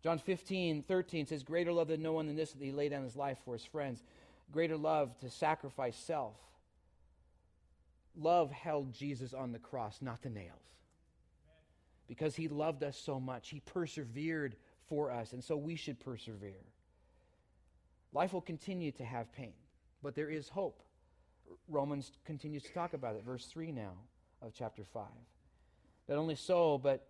John 0.05 0.19
15, 0.19 0.83
13 0.83 1.25
says, 1.25 1.41
Greater 1.41 1.73
love 1.73 1.87
than 1.87 2.03
no 2.03 2.13
one 2.13 2.27
than 2.27 2.35
this, 2.35 2.51
that 2.51 2.63
he 2.63 2.71
laid 2.71 2.89
down 2.89 3.01
his 3.01 3.15
life 3.15 3.39
for 3.43 3.55
his 3.55 3.65
friends. 3.65 4.03
Greater 4.51 4.77
love 4.77 5.17
to 5.17 5.31
sacrifice 5.31 5.97
self. 5.97 6.35
Love 8.15 8.51
held 8.51 8.93
Jesus 8.93 9.33
on 9.33 9.51
the 9.51 9.57
cross, 9.57 10.03
not 10.03 10.21
the 10.21 10.29
nails. 10.29 10.61
Because 12.07 12.35
he 12.35 12.47
loved 12.47 12.83
us 12.83 12.95
so 12.99 13.19
much, 13.19 13.49
he 13.49 13.61
persevered 13.61 14.55
for 14.87 15.09
us, 15.09 15.33
and 15.33 15.43
so 15.43 15.57
we 15.57 15.75
should 15.75 15.99
persevere. 15.99 16.53
Life 18.13 18.31
will 18.31 18.41
continue 18.41 18.91
to 18.91 19.03
have 19.03 19.33
pain, 19.33 19.53
but 20.03 20.13
there 20.13 20.29
is 20.29 20.47
hope. 20.47 20.83
Romans 21.67 22.11
continues 22.25 22.61
to 22.61 22.73
talk 22.73 22.93
about 22.93 23.15
it, 23.15 23.23
verse 23.23 23.47
3 23.47 23.71
now 23.71 23.93
of 24.43 24.53
chapter 24.53 24.83
5. 24.83 25.03
Not 26.07 26.19
only 26.19 26.35
so, 26.35 26.77
but 26.77 27.07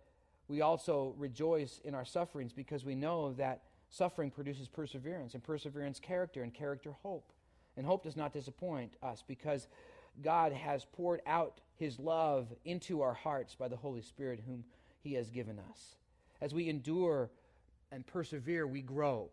we 0.48 0.60
also 0.60 1.14
rejoice 1.16 1.80
in 1.84 1.94
our 1.94 2.04
sufferings 2.04 2.52
because 2.52 2.84
we 2.84 2.94
know 2.94 3.32
that 3.34 3.62
suffering 3.90 4.30
produces 4.30 4.68
perseverance, 4.68 5.34
and 5.34 5.42
perseverance, 5.42 6.00
character, 6.00 6.42
and 6.42 6.52
character, 6.52 6.92
hope. 7.02 7.32
And 7.76 7.86
hope 7.86 8.02
does 8.02 8.16
not 8.16 8.32
disappoint 8.32 8.92
us 9.02 9.22
because 9.26 9.68
God 10.22 10.52
has 10.52 10.86
poured 10.92 11.20
out 11.26 11.60
his 11.76 11.98
love 11.98 12.48
into 12.64 13.02
our 13.02 13.14
hearts 13.14 13.54
by 13.54 13.68
the 13.68 13.76
Holy 13.76 14.02
Spirit, 14.02 14.42
whom 14.46 14.64
he 15.02 15.14
has 15.14 15.30
given 15.30 15.58
us. 15.70 15.96
As 16.40 16.54
we 16.54 16.68
endure 16.68 17.30
and 17.92 18.06
persevere, 18.06 18.66
we 18.66 18.82
grow 18.82 19.30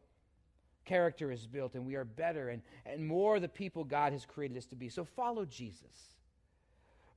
character 0.85 1.31
is 1.31 1.47
built 1.47 1.75
and 1.75 1.85
we 1.85 1.95
are 1.95 2.05
better 2.05 2.49
and, 2.49 2.61
and 2.85 3.05
more 3.05 3.39
the 3.39 3.47
people 3.47 3.83
God 3.83 4.13
has 4.13 4.25
created 4.25 4.57
us 4.57 4.65
to 4.67 4.75
be. 4.75 4.89
So 4.89 5.05
follow 5.05 5.45
Jesus. 5.45 6.15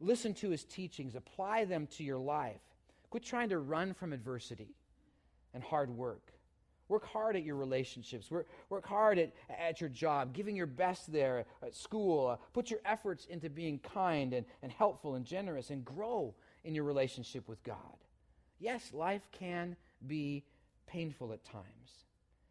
Listen 0.00 0.34
to 0.34 0.50
his 0.50 0.64
teachings, 0.64 1.14
apply 1.14 1.64
them 1.64 1.86
to 1.96 2.04
your 2.04 2.18
life. 2.18 2.60
Quit 3.10 3.22
trying 3.22 3.48
to 3.50 3.58
run 3.58 3.94
from 3.94 4.12
adversity 4.12 4.74
and 5.54 5.62
hard 5.62 5.90
work. 5.90 6.32
Work 6.88 7.06
hard 7.06 7.34
at 7.34 7.42
your 7.42 7.56
relationships. 7.56 8.30
Work, 8.30 8.46
work 8.68 8.86
hard 8.86 9.18
at, 9.18 9.32
at 9.48 9.80
your 9.80 9.90
job, 9.90 10.32
giving 10.32 10.54
your 10.54 10.66
best 10.66 11.10
there 11.12 11.44
at 11.62 11.74
school. 11.74 12.28
Uh, 12.28 12.36
put 12.52 12.70
your 12.70 12.80
efforts 12.84 13.26
into 13.26 13.50
being 13.50 13.80
kind 13.80 14.32
and, 14.32 14.46
and 14.62 14.70
helpful 14.70 15.16
and 15.16 15.24
generous 15.24 15.70
and 15.70 15.84
grow 15.84 16.34
in 16.64 16.74
your 16.74 16.84
relationship 16.84 17.48
with 17.48 17.62
God. 17.64 17.78
Yes, 18.60 18.92
life 18.92 19.26
can 19.32 19.76
be 20.06 20.44
painful 20.86 21.32
at 21.32 21.44
times. 21.44 22.04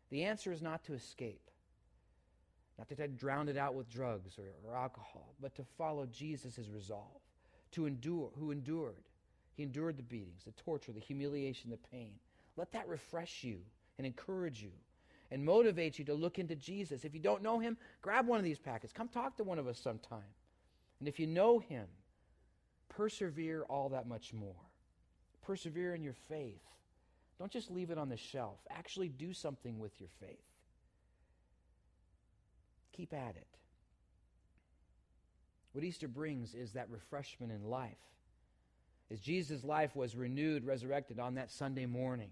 The 0.10 0.24
answer 0.24 0.52
is 0.52 0.62
not 0.62 0.84
to 0.86 0.94
escape, 0.94 1.50
not 2.78 2.90
to 2.90 3.08
drown 3.08 3.48
it 3.48 3.58
out 3.58 3.74
with 3.74 3.90
drugs 3.90 4.38
or, 4.38 4.52
or 4.68 4.76
alcohol, 4.76 5.34
but 5.42 5.56
to 5.56 5.64
follow 5.78 6.06
Jesus' 6.06 6.70
resolve, 6.72 7.22
to 7.72 7.86
endure, 7.86 8.32
who 8.38 8.52
endured. 8.52 9.05
He 9.56 9.64
endured 9.64 9.98
the 9.98 10.04
beatings, 10.04 10.44
the 10.44 10.52
torture, 10.52 10.92
the 10.92 11.00
humiliation, 11.00 11.72
the 11.72 11.78
pain. 11.78 12.14
Let 12.58 12.72
that 12.74 12.88
refresh 12.88 13.44
you 13.44 13.60
and 13.98 14.06
encourage 14.06 14.62
you 14.62 14.72
and 15.32 15.44
motivate 15.44 15.98
you 15.98 16.06
to 16.06 16.14
look 16.14 16.40
into 16.40 16.56
Jesus. 16.56 17.06
If 17.06 17.14
you 17.14 17.20
don't 17.20 17.42
know 17.42 17.60
him, 17.60 17.78
grab 18.02 18.28
one 18.28 18.38
of 18.38 18.46
these 18.46 18.60
packets. 18.60 18.94
Come 18.94 19.08
talk 19.08 19.38
to 19.38 19.44
one 19.44 19.60
of 19.60 19.68
us 19.68 19.80
sometime. 19.80 20.20
And 21.00 21.08
if 21.08 21.20
you 21.20 21.28
know 21.28 21.60
him, 21.60 21.88
persevere 22.90 23.64
all 23.64 23.90
that 23.90 24.08
much 24.08 24.34
more. 24.34 24.56
Persevere 25.42 25.96
in 25.96 26.04
your 26.04 26.16
faith. 26.30 26.62
Don't 27.40 27.52
just 27.52 27.72
leave 27.72 27.92
it 27.92 27.98
on 27.98 28.10
the 28.10 28.18
shelf. 28.18 28.60
Actually, 28.70 29.10
do 29.10 29.34
something 29.34 29.80
with 29.80 30.00
your 30.00 30.10
faith. 30.20 30.40
Keep 32.94 33.14
at 33.14 33.36
it. 33.36 33.48
What 35.74 35.84
Easter 35.84 36.08
brings 36.08 36.54
is 36.54 36.74
that 36.74 36.90
refreshment 36.90 37.52
in 37.52 37.70
life. 37.70 37.92
As 39.12 39.20
Jesus' 39.20 39.64
life 39.64 39.96
was 39.96 40.16
renewed, 40.16 40.66
resurrected 40.66 41.20
on 41.20 41.36
that 41.36 41.52
Sunday 41.52 41.86
morning, 41.86 42.32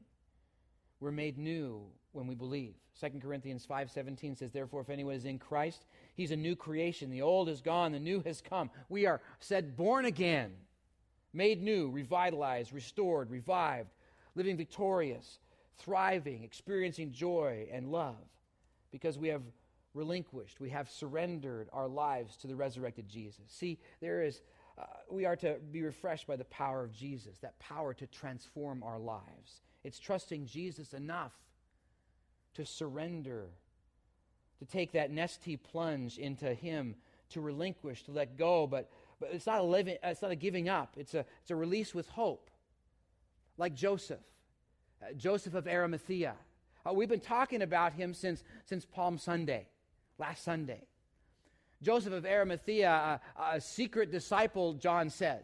we're 0.99 1.11
made 1.11 1.37
new 1.37 1.81
when 2.13 2.27
we 2.27 2.35
believe. 2.35 2.75
2 2.99 3.21
Corinthians 3.21 3.65
5:17 3.65 4.35
says, 4.35 4.51
"Therefore 4.51 4.81
if 4.81 4.89
anyone 4.89 5.15
is 5.15 5.25
in 5.25 5.39
Christ, 5.39 5.85
he's 6.15 6.31
a 6.31 6.35
new 6.35 6.55
creation. 6.55 7.09
The 7.09 7.21
old 7.21 7.49
is 7.49 7.61
gone, 7.61 7.91
the 7.91 7.99
new 7.99 8.21
has 8.21 8.41
come. 8.41 8.71
We 8.89 9.05
are 9.05 9.21
said 9.39 9.75
born 9.75 10.05
again, 10.05 10.55
made 11.33 11.61
new, 11.61 11.89
revitalized, 11.89 12.71
restored, 12.73 13.29
revived, 13.29 13.89
living 14.35 14.57
victorious, 14.57 15.39
thriving, 15.77 16.43
experiencing 16.43 17.11
joy 17.11 17.67
and 17.71 17.91
love. 17.91 18.29
because 18.93 19.17
we 19.17 19.27
have 19.27 19.41
relinquished, 19.95 20.59
we 20.59 20.69
have 20.69 20.89
surrendered 20.89 21.67
our 21.73 21.87
lives 21.87 22.37
to 22.37 22.47
the 22.47 22.55
resurrected 22.55 23.09
Jesus. 23.09 23.43
See, 23.47 23.79
there 24.01 24.21
is, 24.23 24.41
uh, 24.77 24.85
we 25.09 25.25
are 25.25 25.35
to 25.35 25.57
be 25.71 25.81
refreshed 25.81 26.27
by 26.27 26.35
the 26.35 26.45
power 26.45 26.83
of 26.83 26.93
Jesus, 26.93 27.37
that 27.39 27.59
power 27.59 27.93
to 27.93 28.07
transform 28.07 28.83
our 28.83 28.99
lives. 28.99 29.61
It's 29.83 29.99
trusting 29.99 30.47
Jesus 30.47 30.93
enough 30.93 31.33
to 32.55 32.65
surrender, 32.65 33.49
to 34.59 34.65
take 34.65 34.93
that 34.93 35.11
Nestea 35.11 35.61
plunge 35.61 36.17
into 36.17 36.53
Him, 36.53 36.95
to 37.29 37.41
relinquish, 37.41 38.03
to 38.03 38.11
let 38.11 38.37
go. 38.37 38.65
But, 38.65 38.89
but 39.19 39.29
it's, 39.31 39.45
not 39.45 39.59
a 39.59 39.63
living, 39.63 39.97
it's 40.03 40.21
not 40.21 40.31
a 40.31 40.35
giving 40.35 40.69
up, 40.69 40.93
it's 40.97 41.13
a, 41.13 41.25
it's 41.41 41.51
a 41.51 41.55
release 41.55 41.93
with 41.93 42.09
hope, 42.09 42.49
like 43.57 43.75
Joseph, 43.75 44.19
uh, 45.01 45.13
Joseph 45.13 45.53
of 45.53 45.67
Arimathea. 45.67 46.35
Uh, 46.85 46.93
we've 46.93 47.09
been 47.09 47.19
talking 47.19 47.61
about 47.61 47.93
him 47.93 48.13
since, 48.13 48.43
since 48.65 48.85
Palm 48.85 49.17
Sunday 49.17 49.67
last 50.17 50.43
Sunday. 50.43 50.87
Joseph 51.83 52.13
of 52.13 52.25
Arimathea, 52.25 53.19
a, 53.37 53.41
a 53.55 53.61
secret 53.61 54.11
disciple, 54.11 54.73
John 54.73 55.09
says. 55.09 55.43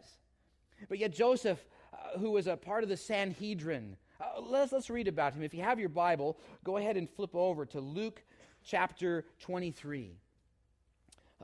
But 0.88 0.98
yet, 0.98 1.12
Joseph, 1.12 1.64
uh, 1.92 2.18
who 2.18 2.30
was 2.30 2.46
a 2.46 2.56
part 2.56 2.82
of 2.82 2.88
the 2.88 2.96
Sanhedrin, 2.96 3.96
uh, 4.20 4.40
let's, 4.40 4.72
let's 4.72 4.90
read 4.90 5.08
about 5.08 5.34
him. 5.34 5.42
If 5.42 5.54
you 5.54 5.62
have 5.62 5.78
your 5.78 5.88
Bible, 5.88 6.38
go 6.64 6.76
ahead 6.76 6.96
and 6.96 7.08
flip 7.08 7.34
over 7.34 7.66
to 7.66 7.80
Luke 7.80 8.22
chapter 8.64 9.24
23, 9.40 10.12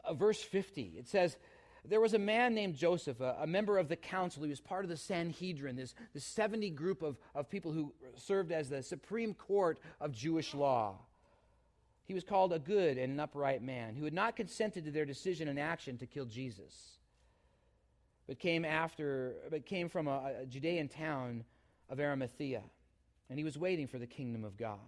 uh, 0.04 0.14
verse 0.14 0.42
50. 0.42 0.94
It 0.98 1.08
says, 1.08 1.36
There 1.84 2.00
was 2.00 2.14
a 2.14 2.18
man 2.18 2.54
named 2.54 2.76
Joseph, 2.76 3.20
a, 3.20 3.36
a, 3.40 3.46
member 3.46 3.78
of 3.78 3.88
the 3.88 3.96
council. 3.96 4.42
He 4.42 4.50
was 4.50 4.60
part 4.60 4.84
of 4.84 4.90
the 4.90 4.96
Sanhedrin, 4.96 5.76
this, 5.76 5.94
this 6.14 6.24
70 6.24 6.70
group 6.70 7.02
of, 7.02 7.18
of 7.34 7.48
people 7.48 7.72
who 7.72 7.92
served 8.16 8.52
as 8.52 8.68
the 8.68 8.82
supreme 8.82 9.34
court 9.34 9.78
of 10.00 10.12
Jewish 10.12 10.54
law. 10.54 10.98
He 12.06 12.14
was 12.14 12.22
called 12.22 12.52
a 12.52 12.58
good 12.58 12.98
and 12.98 13.12
an 13.12 13.20
upright 13.20 13.62
man 13.62 13.96
who 13.96 14.04
had 14.04 14.14
not 14.14 14.36
consented 14.36 14.84
to 14.84 14.92
their 14.92 15.04
decision 15.04 15.48
and 15.48 15.58
action 15.58 15.98
to 15.98 16.06
kill 16.06 16.24
Jesus, 16.24 16.98
but 18.28 18.38
came 18.38 18.64
after, 18.64 19.34
but 19.50 19.66
came 19.66 19.88
from 19.88 20.06
a, 20.06 20.32
a 20.42 20.46
Judean 20.46 20.88
town 20.88 21.44
of 21.90 21.98
Arimathea, 21.98 22.62
and 23.28 23.38
he 23.38 23.44
was 23.44 23.58
waiting 23.58 23.88
for 23.88 23.98
the 23.98 24.06
kingdom 24.06 24.44
of 24.44 24.56
God. 24.56 24.78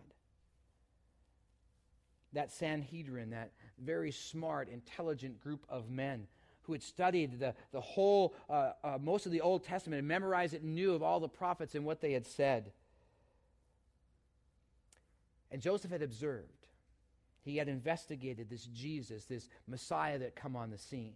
That 2.35 2.53
Sanhedrin, 2.53 3.31
that 3.31 3.51
very 3.85 4.13
smart, 4.13 4.69
intelligent 4.69 5.41
group 5.41 5.67
of 5.69 5.91
men 5.91 6.29
who 6.63 6.73
had 6.73 6.83
studied 6.83 7.41
the, 7.41 7.55
the 7.73 7.81
whole, 7.81 8.35
uh, 8.49 8.73
uh, 8.85 8.99
most 9.01 9.27
of 9.27 9.33
the 9.33 9.41
Old 9.41 9.65
Testament 9.65 9.99
and 9.99 10.07
memorized 10.07 10.55
it 10.55 10.63
and 10.63 10.75
knew 10.75 10.93
of 10.93 11.03
all 11.03 11.19
the 11.19 11.29
prophets 11.29 11.75
and 11.75 11.85
what 11.85 12.01
they 12.01 12.13
had 12.13 12.27
said. 12.27 12.71
And 15.51 15.63
Joseph 15.63 15.91
had 15.91 16.03
observed 16.03 16.58
he 17.49 17.57
had 17.57 17.69
investigated 17.69 18.51
this 18.51 18.67
Jesus, 18.67 19.25
this 19.25 19.49
Messiah 19.67 20.19
that 20.19 20.37
come 20.37 20.57
on 20.57 20.71
the 20.71 20.79
scene. 20.79 21.15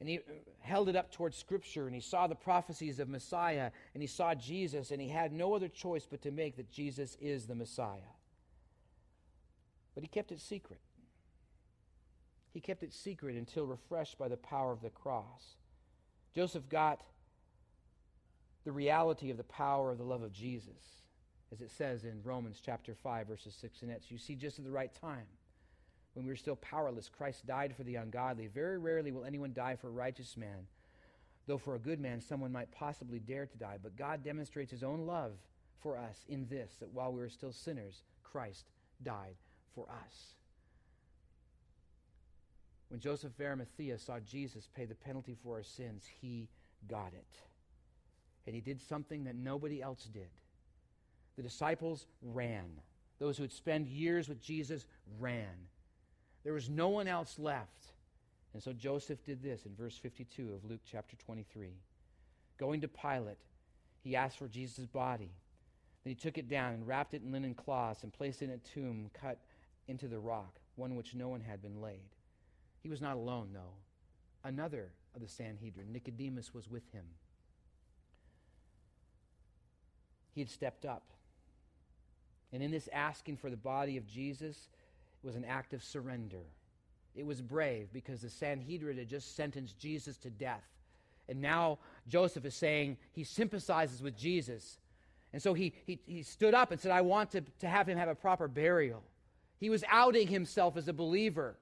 And 0.00 0.08
he 0.08 0.20
held 0.60 0.88
it 0.88 0.96
up 0.96 1.12
towards 1.12 1.36
Scripture, 1.36 1.86
and 1.86 1.94
he 1.94 2.00
saw 2.00 2.26
the 2.26 2.34
prophecies 2.34 2.98
of 2.98 3.08
Messiah, 3.08 3.70
and 3.94 4.02
he 4.02 4.06
saw 4.06 4.34
Jesus, 4.34 4.90
and 4.90 5.00
he 5.00 5.08
had 5.08 5.32
no 5.32 5.54
other 5.54 5.68
choice 5.68 6.06
but 6.10 6.22
to 6.22 6.30
make 6.30 6.56
that 6.56 6.70
Jesus 6.70 7.16
is 7.20 7.46
the 7.46 7.54
Messiah. 7.54 8.12
But 9.94 10.02
he 10.02 10.08
kept 10.08 10.32
it 10.32 10.40
secret. 10.40 10.80
He 12.52 12.60
kept 12.60 12.82
it 12.82 12.92
secret 12.92 13.36
until 13.36 13.66
refreshed 13.66 14.18
by 14.18 14.28
the 14.28 14.36
power 14.36 14.72
of 14.72 14.82
the 14.82 14.90
cross. 14.90 15.56
Joseph 16.34 16.68
got 16.68 17.02
the 18.64 18.72
reality 18.72 19.30
of 19.30 19.36
the 19.36 19.44
power 19.44 19.90
of 19.90 19.98
the 19.98 20.04
love 20.04 20.22
of 20.22 20.32
Jesus 20.32 21.01
as 21.52 21.60
it 21.60 21.70
says 21.70 22.04
in 22.04 22.22
Romans 22.24 22.62
chapter 22.64 22.94
5, 22.94 23.26
verses 23.26 23.54
6 23.60 23.82
and 23.82 23.90
8. 23.90 23.98
You 24.08 24.18
see, 24.18 24.34
just 24.34 24.58
at 24.58 24.64
the 24.64 24.70
right 24.70 24.92
time, 25.00 25.26
when 26.14 26.24
we 26.24 26.32
were 26.32 26.36
still 26.36 26.56
powerless, 26.56 27.10
Christ 27.10 27.46
died 27.46 27.76
for 27.76 27.82
the 27.82 27.96
ungodly. 27.96 28.46
Very 28.46 28.78
rarely 28.78 29.12
will 29.12 29.24
anyone 29.24 29.52
die 29.52 29.76
for 29.76 29.88
a 29.88 29.92
righteous 29.92 30.36
man, 30.36 30.66
though 31.46 31.58
for 31.58 31.74
a 31.74 31.78
good 31.80 32.00
man 32.00 32.20
someone 32.20 32.52
might 32.52 32.72
possibly 32.72 33.18
dare 33.18 33.46
to 33.46 33.58
die. 33.58 33.76
But 33.82 33.96
God 33.96 34.24
demonstrates 34.24 34.70
his 34.70 34.82
own 34.82 35.06
love 35.06 35.32
for 35.82 35.98
us 35.98 36.24
in 36.28 36.46
this, 36.48 36.76
that 36.80 36.92
while 36.92 37.12
we 37.12 37.20
were 37.20 37.28
still 37.28 37.52
sinners, 37.52 38.02
Christ 38.22 38.70
died 39.02 39.36
for 39.74 39.86
us. 39.90 40.34
When 42.88 43.00
Joseph 43.00 43.32
of 43.38 43.44
Arimathea 43.44 43.98
saw 43.98 44.20
Jesus 44.20 44.68
pay 44.74 44.84
the 44.84 44.94
penalty 44.94 45.36
for 45.42 45.56
our 45.56 45.62
sins, 45.62 46.04
he 46.20 46.48
got 46.88 47.12
it. 47.14 47.38
And 48.46 48.54
he 48.54 48.60
did 48.60 48.80
something 48.80 49.24
that 49.24 49.34
nobody 49.34 49.82
else 49.82 50.04
did. 50.04 50.28
The 51.36 51.42
disciples 51.42 52.06
ran. 52.22 52.80
Those 53.18 53.36
who 53.36 53.44
had 53.44 53.52
spent 53.52 53.88
years 53.88 54.28
with 54.28 54.42
Jesus 54.42 54.84
ran. 55.18 55.68
There 56.44 56.52
was 56.52 56.68
no 56.68 56.88
one 56.88 57.08
else 57.08 57.38
left. 57.38 57.86
And 58.52 58.62
so 58.62 58.72
Joseph 58.72 59.24
did 59.24 59.42
this 59.42 59.64
in 59.64 59.74
verse 59.74 59.96
52 59.96 60.52
of 60.52 60.68
Luke 60.68 60.80
chapter 60.84 61.16
23. 61.16 61.70
Going 62.58 62.80
to 62.82 62.88
Pilate, 62.88 63.38
he 64.02 64.16
asked 64.16 64.38
for 64.38 64.48
Jesus' 64.48 64.86
body. 64.86 65.30
Then 66.04 66.10
he 66.10 66.14
took 66.14 66.36
it 66.36 66.48
down 66.48 66.74
and 66.74 66.86
wrapped 66.86 67.14
it 67.14 67.22
in 67.22 67.32
linen 67.32 67.54
cloths 67.54 68.02
and 68.02 68.12
placed 68.12 68.42
it 68.42 68.46
in 68.46 68.50
a 68.50 68.58
tomb 68.58 69.10
cut 69.14 69.38
into 69.88 70.08
the 70.08 70.18
rock, 70.18 70.58
one 70.76 70.96
which 70.96 71.14
no 71.14 71.28
one 71.28 71.40
had 71.40 71.62
been 71.62 71.80
laid. 71.80 72.16
He 72.82 72.88
was 72.88 73.00
not 73.00 73.16
alone, 73.16 73.50
though. 73.54 73.74
Another 74.44 74.90
of 75.14 75.20
the 75.20 75.28
Sanhedrin, 75.28 75.92
Nicodemus, 75.92 76.52
was 76.52 76.68
with 76.68 76.90
him. 76.92 77.04
He 80.34 80.40
had 80.40 80.50
stepped 80.50 80.84
up 80.84 81.04
and 82.52 82.62
in 82.62 82.70
this 82.70 82.88
asking 82.92 83.36
for 83.36 83.50
the 83.50 83.56
body 83.56 83.96
of 83.96 84.06
Jesus, 84.06 84.68
was 85.22 85.36
an 85.36 85.44
act 85.44 85.72
of 85.72 85.82
surrender. 85.82 86.44
It 87.14 87.26
was 87.26 87.40
brave 87.40 87.88
because 87.92 88.22
the 88.22 88.30
Sanhedrin 88.30 88.98
had 88.98 89.08
just 89.08 89.36
sentenced 89.36 89.78
Jesus 89.78 90.16
to 90.18 90.30
death. 90.30 90.64
And 91.28 91.40
now 91.40 91.78
Joseph 92.08 92.44
is 92.44 92.54
saying 92.54 92.96
he 93.12 93.24
sympathizes 93.24 94.02
with 94.02 94.16
Jesus. 94.16 94.78
And 95.32 95.40
so 95.40 95.54
he, 95.54 95.72
he, 95.86 96.00
he 96.06 96.22
stood 96.22 96.54
up 96.54 96.72
and 96.72 96.80
said, 96.80 96.90
I 96.90 97.00
want 97.00 97.30
to, 97.32 97.42
to 97.60 97.68
have 97.68 97.88
him 97.88 97.98
have 97.98 98.08
a 98.08 98.14
proper 98.14 98.48
burial. 98.48 99.02
He 99.58 99.70
was 99.70 99.84
outing 99.88 100.26
himself 100.26 100.76
as 100.76 100.88
a 100.88 100.92
believer. 100.92 101.56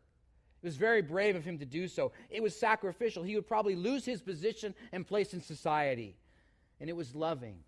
It 0.62 0.66
was 0.66 0.76
very 0.76 1.02
brave 1.02 1.36
of 1.36 1.44
him 1.44 1.58
to 1.58 1.66
do 1.66 1.88
so. 1.88 2.12
It 2.30 2.42
was 2.42 2.54
sacrificial. 2.54 3.22
He 3.22 3.34
would 3.34 3.46
probably 3.46 3.76
lose 3.76 4.04
his 4.04 4.20
position 4.20 4.74
and 4.92 5.06
place 5.06 5.34
in 5.34 5.40
society. 5.40 6.16
And 6.80 6.88
it 6.88 6.96
was 6.96 7.14
loving. 7.14 7.58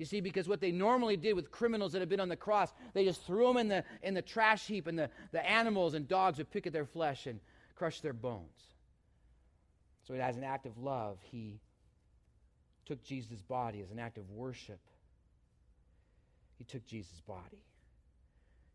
You 0.00 0.06
see, 0.06 0.22
because 0.22 0.48
what 0.48 0.62
they 0.62 0.72
normally 0.72 1.18
did 1.18 1.34
with 1.34 1.50
criminals 1.50 1.92
that 1.92 1.98
had 1.98 2.08
been 2.08 2.20
on 2.20 2.30
the 2.30 2.34
cross, 2.34 2.72
they 2.94 3.04
just 3.04 3.22
threw 3.26 3.46
them 3.48 3.58
in 3.58 3.68
the, 3.68 3.84
in 4.02 4.14
the 4.14 4.22
trash 4.22 4.66
heap, 4.66 4.86
and 4.86 4.98
the, 4.98 5.10
the 5.30 5.46
animals 5.46 5.92
and 5.92 6.08
dogs 6.08 6.38
would 6.38 6.50
pick 6.50 6.66
at 6.66 6.72
their 6.72 6.86
flesh 6.86 7.26
and 7.26 7.38
crush 7.74 8.00
their 8.00 8.14
bones. 8.14 8.62
So, 10.08 10.14
as 10.14 10.38
an 10.38 10.42
act 10.42 10.64
of 10.64 10.78
love, 10.78 11.18
he 11.30 11.60
took 12.86 13.04
Jesus' 13.04 13.42
body 13.42 13.82
as 13.82 13.90
an 13.90 13.98
act 13.98 14.16
of 14.16 14.30
worship. 14.30 14.80
He 16.56 16.64
took 16.64 16.86
Jesus' 16.86 17.20
body. 17.20 17.62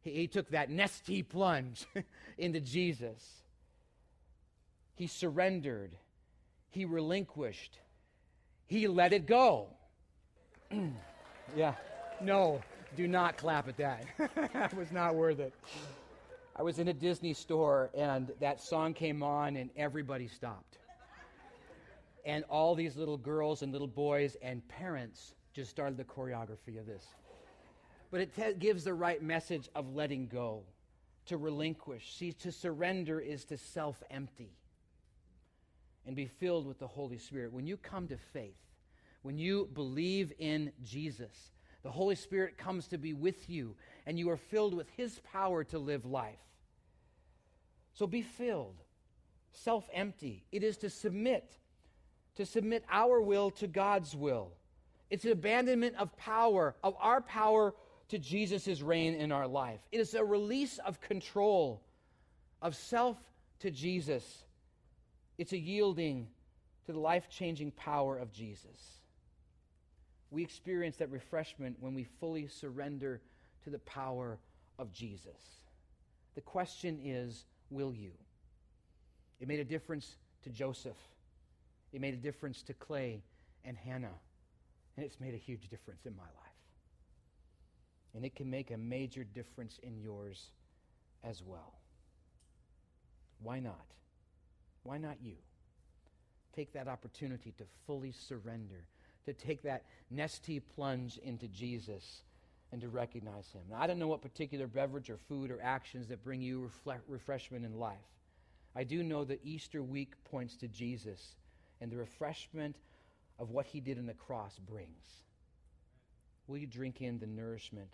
He, 0.02 0.12
he 0.12 0.28
took 0.28 0.52
that 0.52 0.70
Nestea 0.70 1.28
plunge 1.28 1.88
into 2.38 2.60
Jesus. 2.60 3.42
He 4.94 5.08
surrendered. 5.08 5.96
He 6.70 6.86
relinquished. 6.86 7.80
He 8.68 8.88
let 8.88 9.12
it 9.12 9.26
go. 9.26 9.70
Yeah. 11.56 11.74
No, 12.22 12.62
do 12.96 13.08
not 13.08 13.38
clap 13.38 13.68
at 13.68 13.78
that. 13.78 14.06
that 14.54 14.74
was 14.74 14.92
not 14.92 15.16
worth 15.16 15.40
it. 15.40 15.54
I 16.56 16.64
was 16.64 16.80
in 16.80 16.88
a 16.88 16.94
Disney 16.94 17.34
store 17.34 17.90
and 17.94 18.32
that 18.40 18.62
song 18.62 18.94
came 18.94 19.22
on 19.22 19.58
and 19.58 19.70
everybody 19.76 20.28
stopped. 20.28 20.78
And 22.26 22.44
all 22.46 22.74
these 22.74 22.96
little 22.96 23.18
girls 23.18 23.62
and 23.62 23.72
little 23.72 23.88
boys 23.88 24.38
and 24.42 24.66
parents 24.68 25.34
just 25.54 25.70
started 25.70 25.98
the 25.98 26.04
choreography 26.04 26.80
of 26.80 26.86
this. 26.86 27.06
But 28.10 28.22
it 28.22 28.36
te- 28.36 28.54
gives 28.54 28.84
the 28.84 28.94
right 28.94 29.22
message 29.22 29.70
of 29.76 29.94
letting 29.94 30.28
go, 30.28 30.64
to 31.26 31.38
relinquish. 31.38 32.16
See, 32.16 32.32
to 32.34 32.52
surrender 32.52 33.20
is 33.20 33.46
to 33.46 33.58
self 33.58 34.02
empty 34.10 34.52
and 36.06 36.16
be 36.16 36.26
filled 36.26 36.66
with 36.68 36.80
the 36.80 36.88
Holy 36.88 37.18
Spirit. 37.18 37.52
When 37.52 37.68
you 37.68 37.78
come 37.78 38.08
to 38.08 38.18
faith, 38.18 38.56
when 39.26 39.40
you 39.40 39.68
believe 39.74 40.32
in 40.38 40.72
Jesus, 40.84 41.32
the 41.82 41.90
Holy 41.90 42.14
Spirit 42.14 42.60
comes 42.60 42.90
to 42.90 43.00
be 43.00 43.12
with 43.12 43.50
you, 43.50 43.76
and 44.06 44.20
you 44.20 44.30
are 44.30 44.38
filled 44.38 44.76
with 44.76 44.88
His 44.96 45.20
power 45.34 45.64
to 45.64 45.80
live 45.80 46.06
life. 46.06 46.38
So 47.96 48.06
be 48.06 48.22
filled, 48.22 48.76
self 49.52 49.90
empty. 49.92 50.46
It 50.52 50.64
is 50.64 50.78
to 50.78 50.92
submit, 50.92 51.58
to 52.36 52.46
submit 52.46 52.86
our 52.88 53.20
will 53.20 53.50
to 53.50 53.66
God's 53.66 54.16
will. 54.16 54.52
It's 55.10 55.26
an 55.26 55.32
abandonment 55.32 55.96
of 55.98 56.16
power, 56.18 56.76
of 56.84 56.96
our 57.00 57.20
power 57.20 57.74
to 58.10 58.20
Jesus' 58.20 58.84
reign 58.84 59.16
in 59.16 59.32
our 59.32 59.48
life. 59.48 59.80
It 59.92 60.02
is 60.02 60.14
a 60.14 60.24
release 60.24 60.78
of 60.78 61.02
control, 61.02 61.82
of 62.62 62.76
self 62.76 63.18
to 63.62 63.72
Jesus. 63.72 64.44
It's 65.40 65.52
a 65.52 65.58
yielding 65.58 66.28
to 66.86 66.92
the 66.92 67.00
life 67.00 67.28
changing 67.28 67.72
power 67.72 68.20
of 68.20 68.32
Jesus. 68.32 69.02
We 70.36 70.44
experience 70.44 70.98
that 70.98 71.10
refreshment 71.12 71.78
when 71.80 71.94
we 71.94 72.04
fully 72.20 72.48
surrender 72.48 73.22
to 73.64 73.70
the 73.70 73.80
power 73.80 74.38
of 74.78 74.92
Jesus. 74.92 75.62
The 76.36 76.42
question 76.42 77.00
is, 77.02 77.46
will 77.70 77.94
you? 77.94 78.12
It 79.40 79.48
made 79.48 79.62
a 79.62 79.64
difference 79.64 80.18
to 80.44 80.50
Joseph. 80.50 80.98
It 81.94 82.02
made 82.02 82.16
a 82.16 82.18
difference 82.18 82.64
to 82.64 82.74
Clay 82.74 83.24
and 83.64 83.78
Hannah. 83.78 84.20
And 84.98 85.06
it's 85.06 85.22
made 85.22 85.36
a 85.36 85.38
huge 85.38 85.70
difference 85.70 86.06
in 86.06 86.14
my 86.18 86.24
life. 86.24 86.60
And 88.14 88.26
it 88.26 88.36
can 88.36 88.50
make 88.50 88.72
a 88.72 88.78
major 88.78 89.24
difference 89.24 89.80
in 89.84 89.98
yours 90.02 90.50
as 91.24 91.42
well. 91.42 91.76
Why 93.42 93.62
not? 93.62 93.86
Why 94.84 94.98
not 94.98 95.16
you? 95.22 95.38
Take 96.54 96.74
that 96.74 96.90
opportunity 96.90 97.54
to 97.58 97.64
fully 97.88 98.12
surrender, 98.12 98.84
to 99.26 99.34
take 99.34 99.64
that 99.64 99.84
Nestea 100.14 100.62
plunge 100.76 101.18
into 101.18 101.48
Jesus 101.48 102.22
and 102.72 102.82
to 102.82 102.90
recognize 102.90 103.48
Him. 103.52 103.62
Now, 103.70 103.78
I 103.82 103.88
don't 103.88 104.00
know 104.00 104.08
what 104.08 104.22
particular 104.22 104.68
beverage 104.68 105.10
or 105.10 105.18
food 105.18 105.52
or 105.52 105.60
actions 105.62 106.08
that 106.08 106.24
bring 106.24 106.42
you 106.42 106.70
refle- 106.86 107.00
refreshment 107.08 107.66
in 107.66 107.80
life. 107.80 107.98
I 108.76 108.84
do 108.84 109.04
know 109.04 109.24
that 109.24 109.40
Easter 109.44 109.82
week 109.82 110.14
points 110.26 110.56
to 110.58 110.68
Jesus 110.68 111.36
and 111.80 111.92
the 111.92 111.98
refreshment 111.98 112.76
of 113.40 113.52
what 113.52 113.66
He 113.66 113.80
did 113.80 113.98
on 113.98 114.06
the 114.06 114.14
cross 114.14 114.58
brings. 114.60 115.24
Will 116.48 116.58
you 116.58 116.68
drink 116.68 117.02
in 117.02 117.20
the 117.20 117.28
nourishment? 117.28 117.90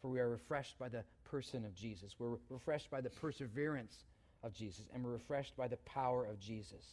For 0.00 0.08
we 0.08 0.20
are 0.20 0.28
refreshed 0.28 0.78
by 0.78 0.88
the 0.88 1.04
person 1.24 1.64
of 1.64 1.74
Jesus. 1.74 2.14
We're 2.18 2.36
refreshed 2.50 2.90
by 2.90 3.00
the 3.00 3.10
perseverance 3.10 4.04
of 4.42 4.52
Jesus, 4.52 4.86
and 4.94 5.04
we're 5.04 5.12
refreshed 5.12 5.56
by 5.56 5.68
the 5.68 5.78
power 5.78 6.24
of 6.24 6.38
Jesus. 6.38 6.84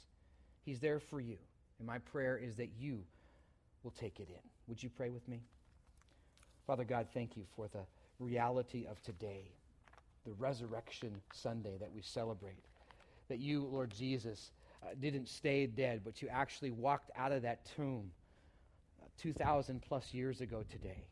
He's 0.66 0.80
there 0.80 1.00
for 1.00 1.20
you. 1.20 1.38
And 1.80 1.88
my 1.88 2.00
prayer 2.00 2.38
is 2.38 2.56
that 2.58 2.70
you 2.80 3.04
will 3.84 3.91
take 3.91 4.19
it 4.19 4.30
in. 4.30 4.50
Would 4.67 4.82
you 4.82 4.89
pray 4.89 5.10
with 5.10 5.28
me? 5.28 5.41
Father 6.65 6.84
God, 6.86 7.08
thank 7.13 7.36
you 7.36 7.43
for 7.56 7.67
the 7.67 7.82
reality 8.19 8.86
of 8.89 9.02
today, 9.04 9.52
the 10.26 10.32
Resurrection 10.34 11.13
Sunday 11.34 11.78
that 11.80 11.91
we 11.93 12.02
celebrate. 12.02 12.63
That 13.28 13.39
you, 13.39 13.65
Lord 13.65 13.93
Jesus, 13.93 14.52
uh, 14.84 14.91
didn't 15.00 15.28
stay 15.28 15.65
dead, 15.65 16.02
but 16.04 16.22
you 16.22 16.30
actually 16.30 16.72
walked 16.72 17.12
out 17.17 17.32
of 17.32 17.41
that 17.41 17.65
tomb 17.76 18.12
uh, 19.02 19.06
2,000 19.22 19.82
plus 19.82 20.13
years 20.13 20.41
ago 20.41 20.63
today. 20.69 21.06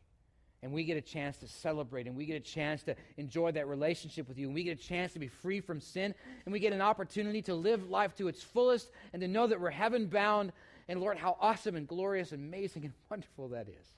And 0.62 0.72
we 0.72 0.84
get 0.84 0.96
a 0.96 1.02
chance 1.02 1.36
to 1.38 1.48
celebrate, 1.48 2.06
and 2.06 2.16
we 2.16 2.24
get 2.24 2.36
a 2.36 2.40
chance 2.40 2.84
to 2.84 2.94
enjoy 3.16 3.50
that 3.52 3.66
relationship 3.66 4.28
with 4.28 4.38
you, 4.38 4.46
and 4.46 4.54
we 4.54 4.62
get 4.62 4.78
a 4.78 4.82
chance 4.82 5.12
to 5.14 5.18
be 5.18 5.26
free 5.26 5.60
from 5.60 5.80
sin, 5.80 6.14
and 6.44 6.52
we 6.52 6.60
get 6.60 6.72
an 6.72 6.80
opportunity 6.80 7.42
to 7.42 7.54
live 7.54 7.90
life 7.90 8.14
to 8.16 8.28
its 8.28 8.42
fullest 8.42 8.90
and 9.12 9.20
to 9.22 9.28
know 9.28 9.46
that 9.48 9.60
we're 9.60 9.70
heaven 9.70 10.06
bound. 10.06 10.52
And 10.92 11.00
Lord, 11.00 11.16
how 11.16 11.38
awesome 11.40 11.74
and 11.74 11.88
glorious 11.88 12.32
and 12.32 12.44
amazing 12.46 12.84
and 12.84 12.92
wonderful 13.10 13.48
that 13.48 13.66
is. 13.66 13.94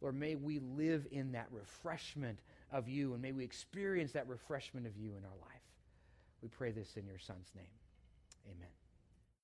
Lord, 0.00 0.14
may 0.14 0.36
we 0.36 0.58
live 0.58 1.06
in 1.10 1.32
that 1.32 1.48
refreshment 1.50 2.38
of 2.72 2.88
you, 2.88 3.12
and 3.12 3.20
may 3.20 3.32
we 3.32 3.44
experience 3.44 4.12
that 4.12 4.26
refreshment 4.26 4.86
of 4.86 4.96
you 4.96 5.10
in 5.18 5.24
our 5.26 5.36
life. 5.42 5.60
We 6.40 6.48
pray 6.48 6.70
this 6.70 6.96
in 6.96 7.06
your 7.06 7.18
Son's 7.18 7.50
name. 7.54 7.66
Amen. 8.46 8.70